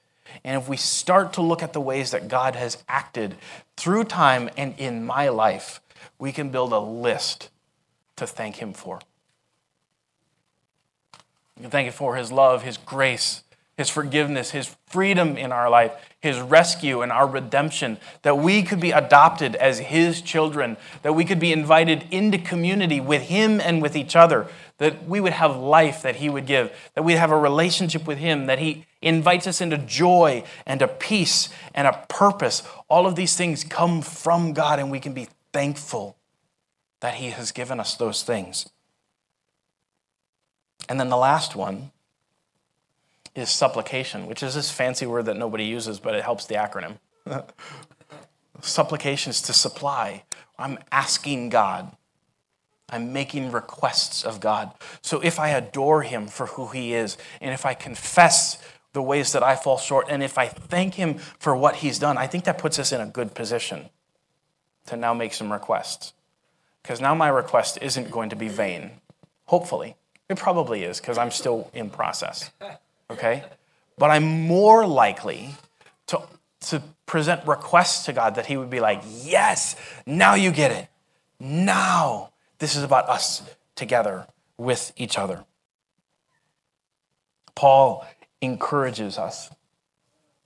And 0.43 0.61
if 0.61 0.69
we 0.69 0.77
start 0.77 1.33
to 1.33 1.41
look 1.41 1.63
at 1.63 1.73
the 1.73 1.81
ways 1.81 2.11
that 2.11 2.27
God 2.27 2.55
has 2.55 2.83
acted 2.87 3.35
through 3.75 4.05
time 4.05 4.49
and 4.55 4.75
in 4.77 5.05
my 5.05 5.29
life, 5.29 5.81
we 6.17 6.31
can 6.31 6.49
build 6.49 6.71
a 6.71 6.79
list 6.79 7.49
to 8.15 8.27
thank 8.27 8.57
Him 8.57 8.73
for. 8.73 8.99
We 11.57 11.63
can 11.63 11.71
thank 11.71 11.87
Him 11.87 11.93
for 11.93 12.15
His 12.15 12.31
love, 12.31 12.63
His 12.63 12.77
grace, 12.77 13.43
His 13.79 13.89
forgiveness, 13.89 14.51
His 14.51 14.75
freedom 14.89 15.37
in 15.37 15.51
our 15.51 15.69
life, 15.69 15.93
his 16.19 16.39
rescue 16.39 17.01
and 17.01 17.11
our 17.11 17.25
redemption, 17.25 17.97
that 18.23 18.37
we 18.37 18.61
could 18.61 18.79
be 18.79 18.91
adopted 18.91 19.55
as 19.55 19.79
his 19.79 20.21
children, 20.21 20.75
that 21.01 21.13
we 21.13 21.23
could 21.23 21.39
be 21.39 21.53
invited 21.53 22.05
into 22.11 22.37
community 22.37 22.99
with 22.99 23.23
him 23.23 23.61
and 23.61 23.81
with 23.81 23.95
each 23.95 24.15
other, 24.17 24.47
that 24.79 25.07
we 25.07 25.21
would 25.21 25.31
have 25.31 25.55
life 25.55 26.01
that 26.01 26.17
he 26.17 26.29
would 26.29 26.45
give, 26.45 26.71
that 26.93 27.03
we'd 27.03 27.13
have 27.13 27.31
a 27.31 27.39
relationship 27.39 28.05
with 28.05 28.17
him, 28.17 28.47
that 28.47 28.59
he 28.59 28.85
invites 29.01 29.47
us 29.47 29.61
into 29.61 29.77
joy 29.77 30.43
and 30.65 30.81
a 30.81 30.87
peace 30.89 31.47
and 31.73 31.87
a 31.87 32.05
purpose. 32.09 32.63
All 32.89 33.07
of 33.07 33.15
these 33.15 33.37
things 33.37 33.63
come 33.63 34.01
from 34.01 34.51
God, 34.51 34.79
and 34.79 34.91
we 34.91 34.99
can 34.99 35.13
be 35.13 35.29
thankful 35.53 36.17
that 36.99 37.15
he 37.15 37.29
has 37.29 37.53
given 37.53 37.79
us 37.79 37.95
those 37.95 38.23
things. 38.23 38.69
And 40.89 40.99
then 40.99 41.07
the 41.07 41.17
last 41.17 41.55
one 41.55 41.91
is 43.35 43.49
supplication, 43.49 44.27
which 44.27 44.43
is 44.43 44.55
this 44.55 44.71
fancy 44.71 45.05
word 45.05 45.25
that 45.25 45.37
nobody 45.37 45.65
uses, 45.65 45.99
but 45.99 46.15
it 46.15 46.23
helps 46.23 46.45
the 46.45 46.55
acronym. 46.55 46.97
supplication 48.61 49.29
is 49.29 49.41
to 49.43 49.53
supply. 49.53 50.23
I'm 50.57 50.79
asking 50.91 51.49
God. 51.49 51.95
I'm 52.89 53.13
making 53.13 53.51
requests 53.51 54.23
of 54.23 54.39
God. 54.39 54.71
So 55.01 55.19
if 55.21 55.39
I 55.39 55.49
adore 55.49 56.01
him 56.01 56.27
for 56.27 56.47
who 56.47 56.67
he 56.67 56.93
is, 56.93 57.17
and 57.39 57.53
if 57.53 57.65
I 57.65 57.75
confess 57.75 58.57
the 58.93 59.01
ways 59.01 59.33
that 59.33 59.43
I 59.43 59.55
fall 59.55 59.77
short. 59.77 60.07
And 60.09 60.23
if 60.23 60.37
I 60.37 60.47
thank 60.47 60.95
Him 60.95 61.15
for 61.39 61.55
what 61.55 61.77
He's 61.77 61.99
done, 61.99 62.17
I 62.17 62.27
think 62.27 62.45
that 62.45 62.57
puts 62.57 62.79
us 62.79 62.91
in 62.91 63.01
a 63.01 63.05
good 63.05 63.33
position 63.35 63.89
to 64.87 64.97
now 64.97 65.13
make 65.13 65.33
some 65.33 65.51
requests. 65.51 66.13
Because 66.81 66.99
now 66.99 67.13
my 67.13 67.27
request 67.27 67.77
isn't 67.81 68.09
going 68.09 68.29
to 68.29 68.35
be 68.35 68.47
vain. 68.47 68.91
Hopefully. 69.45 69.95
It 70.29 70.37
probably 70.37 70.83
is, 70.83 70.99
because 70.99 71.17
I'm 71.17 71.31
still 71.31 71.71
in 71.73 71.89
process. 71.89 72.51
Okay? 73.11 73.43
But 73.97 74.11
I'm 74.11 74.47
more 74.47 74.85
likely 74.87 75.55
to, 76.07 76.21
to 76.61 76.81
present 77.05 77.47
requests 77.47 78.05
to 78.05 78.13
God 78.13 78.35
that 78.35 78.45
He 78.45 78.57
would 78.57 78.69
be 78.69 78.79
like, 78.79 79.01
yes, 79.23 79.75
now 80.05 80.35
you 80.35 80.51
get 80.51 80.71
it. 80.71 80.87
Now 81.39 82.29
this 82.59 82.75
is 82.75 82.83
about 82.83 83.09
us 83.09 83.41
together 83.75 84.27
with 84.57 84.91
each 84.97 85.17
other. 85.17 85.45
Paul 87.55 88.05
encourages 88.41 89.17
us 89.17 89.49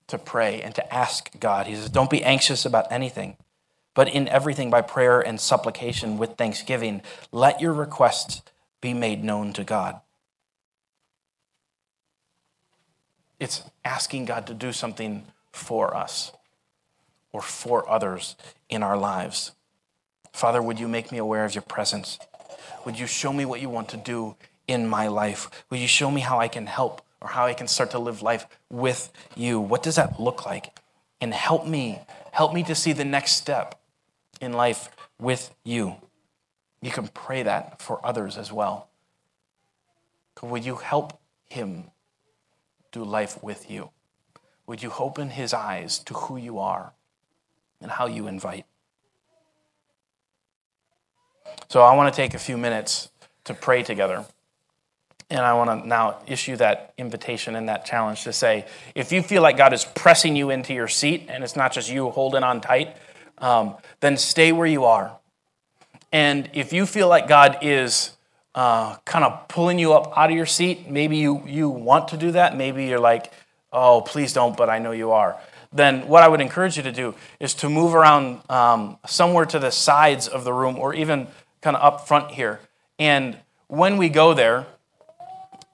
to 0.07 0.18
pray 0.18 0.61
and 0.61 0.74
to 0.76 0.93
ask 0.93 1.30
God. 1.39 1.68
He 1.68 1.76
says, 1.76 1.89
Don't 1.89 2.09
be 2.09 2.24
anxious 2.24 2.66
about 2.66 2.91
anything, 2.91 3.38
but 3.93 4.07
in 4.07 4.28
everything 4.28 4.70
by 4.70 4.82
prayer 4.82 5.20
and 5.20 5.39
supplication 5.39 6.18
with 6.18 6.38
thanksgiving, 6.38 7.01
let 7.32 7.61
your 7.61 7.74
requests 7.74 8.41
be 8.82 8.93
made 8.93 9.24
known 9.24 9.53
to 9.53 9.64
God. 9.64 9.99
It's 13.40 13.64
asking 13.84 14.26
God 14.26 14.48
to 14.48 14.54
do 14.54 14.72
something 14.72 15.26
for 15.52 15.96
us 15.96 16.32
or 17.32 17.42
for 17.42 17.90
others 17.90 18.36
in 18.70 18.84
our 18.84 18.98
lives. 18.98 19.52
Father, 20.32 20.62
would 20.62 20.80
you 20.80 20.88
make 20.88 21.12
me 21.12 21.18
aware 21.18 21.46
of 21.46 21.54
your 21.54 21.62
presence? 21.62 22.20
Would 22.86 23.00
you 23.00 23.08
show 23.08 23.34
me 23.34 23.46
what 23.46 23.62
you 23.62 23.70
want 23.70 23.90
to 23.90 23.98
do 23.98 24.36
in 24.68 24.88
my 24.88 25.08
life? 25.08 25.66
Would 25.70 25.80
you 25.80 25.88
show 25.88 26.10
me 26.10 26.22
how 26.22 26.40
I 26.40 26.48
can 26.48 26.68
help 26.68 27.02
or 27.22 27.30
how 27.30 27.46
I 27.46 27.54
can 27.54 27.68
start 27.68 27.92
to 27.92 28.00
live 28.00 28.22
life 28.22 28.46
with 28.70 29.12
you? 29.36 29.60
What 29.60 29.84
does 29.84 29.96
that 29.96 30.20
look 30.20 30.46
like? 30.46 30.80
And 31.22 31.34
help 31.34 31.68
me, 31.68 32.00
help 32.32 32.54
me 32.54 32.64
to 32.64 32.76
see 32.76 32.94
the 32.94 33.06
next 33.06 33.34
step 33.34 33.80
in 34.42 34.54
life 34.54 34.90
with 35.20 35.54
you. 35.64 35.96
You 36.82 36.92
can 36.92 37.08
pray 37.08 37.44
that 37.44 37.82
for 37.82 38.06
others 38.06 38.38
as 38.38 38.52
well. 38.52 38.90
Would 40.42 40.66
you 40.66 40.76
help 40.76 41.20
him 41.50 41.86
do 42.94 43.04
life 43.04 43.44
with 43.44 43.70
you? 43.70 43.89
Would 44.66 44.82
you 44.82 44.94
open 44.98 45.32
his 45.32 45.54
eyes 45.54 46.00
to 46.00 46.14
who 46.14 46.38
you 46.38 46.60
are 46.60 46.94
and 47.82 47.91
how 47.91 48.06
you 48.06 48.28
invite? 48.28 48.66
So 51.68 51.82
I 51.82 51.94
want 51.96 52.14
to 52.14 52.16
take 52.16 52.34
a 52.34 52.39
few 52.39 52.58
minutes 52.58 53.10
to 53.44 53.54
pray 53.54 53.84
together. 53.84 54.26
And 55.30 55.39
I 55.39 55.54
want 55.54 55.82
to 55.82 55.88
now 55.88 56.20
issue 56.28 56.56
that 56.58 56.94
invitation 56.98 57.56
and 57.56 57.68
that 57.68 57.86
challenge 57.86 58.24
to 58.24 58.32
say 58.32 58.66
if 58.94 59.12
you 59.12 59.22
feel 59.22 59.41
like 59.41 59.58
God 59.58 59.74
is 59.74 59.84
pressing 59.84 60.36
you 60.36 60.52
into 60.52 60.74
your 60.74 60.88
seat 60.88 61.26
and 61.28 61.44
it's 61.44 61.56
not 61.56 61.74
just 61.74 61.89
you 61.89 62.10
holding 62.12 62.44
on 62.44 62.62
tight, 62.62 62.96
um, 63.39 63.76
then 64.00 64.16
stay 64.16 64.52
where 64.52 64.68
you 64.68 64.86
are. 64.86 65.18
And 66.12 66.50
if 66.54 66.72
you 66.72 66.86
feel 66.86 67.08
like 67.08 67.28
God 67.28 67.58
is 67.64 68.12
uh, 68.56 68.97
kind 69.06 69.26
of 69.26 69.47
pulling 69.47 69.80
you 69.80 69.93
up 69.93 70.14
out 70.18 70.30
of 70.30 70.36
your 70.36 70.45
seat, 70.45 70.89
maybe 70.89 71.18
you, 71.18 71.43
you 71.45 71.70
want 71.70 72.10
to 72.10 72.18
do 72.18 72.32
that, 72.32 72.56
maybe 72.56 72.86
you're 72.86 72.99
like, 72.99 73.32
oh, 73.72 74.01
please 74.01 74.34
don't, 74.34 74.56
but 74.56 74.70
I 74.70 74.80
know 74.80 74.91
you 74.91 75.12
are. 75.12 75.38
Then 75.72 76.08
what 76.08 76.22
I 76.22 76.28
would 76.28 76.41
encourage 76.41 76.78
you 76.78 76.84
to 76.84 76.91
do 76.91 77.16
is 77.39 77.56
to 77.56 77.70
move 77.70 77.95
around 77.95 78.41
um, 78.49 78.97
somewhere 79.08 79.45
to 79.47 79.58
the 79.58 79.72
sides 79.72 80.28
of 80.28 80.43
the 80.43 80.54
room 80.54 80.78
or 80.78 80.93
even 80.93 81.28
kind 81.62 81.76
of 81.76 81.82
up 81.82 82.08
front 82.08 82.32
here. 82.32 82.60
And 82.99 83.38
when 83.68 83.97
we 83.97 84.10
go 84.10 84.36
there, 84.36 84.68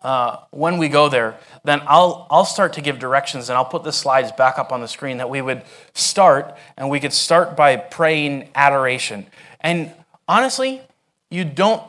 uh, 0.01 0.37
when 0.51 0.77
we 0.77 0.87
go 0.87 1.09
there, 1.09 1.35
then 1.65 1.81
I'll, 1.85 2.27
I'll 2.31 2.45
start 2.45 2.71
to 2.73 2.81
give 2.81 2.99
directions 2.99 3.49
and 3.49 3.57
I'll 3.57 3.65
put 3.65 3.83
the 3.83 3.91
slides 3.91 4.31
back 4.31 4.57
up 4.57 4.71
on 4.71 4.79
the 4.79 4.87
screen 4.87 5.17
that 5.17 5.29
we 5.29 5.41
would 5.41 5.63
start, 5.93 6.55
and 6.77 6.89
we 6.89 7.01
could 7.01 7.11
start 7.11 7.57
by 7.57 7.75
praying 7.75 8.49
adoration. 8.55 9.25
And 9.59 9.91
honestly, 10.29 10.81
you 11.29 11.43
don't, 11.43 11.83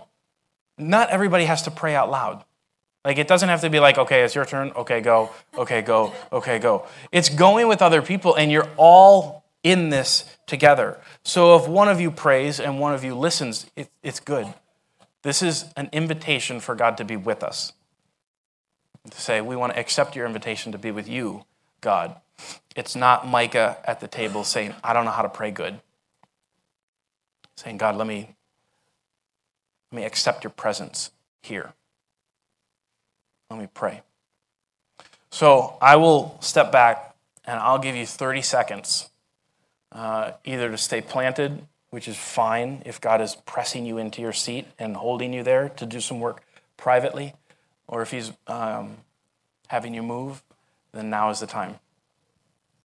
not 0.81 1.11
everybody 1.11 1.45
has 1.45 1.63
to 1.63 1.71
pray 1.71 1.95
out 1.95 2.11
loud. 2.11 2.45
Like 3.05 3.19
it 3.19 3.29
doesn't 3.29 3.49
have 3.49 3.63
to 3.63 3.71
be 3.71 3.81
like, 3.81 3.99
okay, 3.99 4.23
it's 4.23 4.35
your 4.35 4.45
turn, 4.45 4.73
okay, 4.77 5.01
go, 5.01 5.31
okay, 5.57 5.81
go, 5.81 6.13
okay, 6.33 6.59
go. 6.59 6.87
It's 7.13 7.29
going 7.29 7.67
with 7.69 7.81
other 7.81 8.03
people, 8.03 8.35
and 8.35 8.53
you're 8.53 8.69
all 8.77 9.45
in 9.63 9.89
this 9.91 10.25
together. 10.47 11.01
So 11.23 11.57
if 11.57 11.67
one 11.67 11.89
of 11.89 12.01
you 12.01 12.11
prays 12.11 12.61
and 12.61 12.79
one 12.79 12.95
of 12.95 13.05
you 13.05 13.15
listens, 13.15 13.67
it, 13.77 13.91
it's 14.03 14.21
good. 14.21 14.53
This 15.23 15.43
is 15.43 15.67
an 15.77 15.89
invitation 15.93 16.61
for 16.61 16.75
God 16.75 16.97
to 16.99 17.05
be 17.05 17.17
with 17.17 17.43
us 17.43 17.73
to 19.09 19.21
say, 19.21 19.41
We 19.41 19.57
want 19.57 19.73
to 19.73 19.79
accept 19.79 20.17
your 20.17 20.27
invitation 20.27 20.73
to 20.73 20.79
be 20.79 20.91
with 20.91 21.09
you, 21.09 21.45
God. 21.81 22.17
It's 22.77 22.97
not 22.97 23.27
Micah 23.27 23.79
at 23.85 24.01
the 24.01 24.09
table 24.09 24.45
saying, 24.45 24.75
I 24.83 24.93
don't 24.93 25.05
know 25.05 25.11
how 25.11 25.23
to 25.23 25.29
pray 25.29 25.51
good. 25.51 25.81
Saying, 27.57 27.77
God, 27.77 27.97
let 27.97 28.07
me, 28.07 28.35
let 29.91 29.97
me 29.97 30.05
accept 30.05 30.45
your 30.45 30.51
presence 30.51 31.11
here. 31.43 31.73
Let 33.51 33.59
me 33.59 33.69
pray. 33.73 34.03
So 35.31 35.77
I 35.81 35.97
will 35.97 36.39
step 36.41 36.71
back 36.71 37.15
and 37.45 37.59
I'll 37.59 37.79
give 37.79 37.97
you 37.97 38.07
30 38.07 38.43
seconds 38.43 39.11
uh, 39.93 40.33
either 40.45 40.71
to 40.71 40.79
stay 40.79 41.01
planted, 41.01 41.67
which 41.91 42.07
is 42.07 42.17
fine 42.17 42.83
if 42.85 43.01
God 43.01 43.21
is 43.21 43.35
pressing 43.35 43.85
you 43.85 43.99
into 43.99 44.23
your 44.23 44.33
seat 44.33 44.67
and 44.79 44.97
holding 44.97 45.33
you 45.33 45.43
there 45.43 45.69
to 45.71 45.87
do 45.87 46.01
some 46.01 46.21
work 46.21 46.45
privately 46.77 47.35
or 47.89 48.03
if 48.03 48.13
he's 48.13 48.33
um, 48.47 48.99
having 49.67 49.95
you 49.95 50.03
move, 50.03 50.43
then 50.93 51.11
now 51.11 51.31
is 51.31 51.41
the 51.41 51.47
time. 51.47 51.81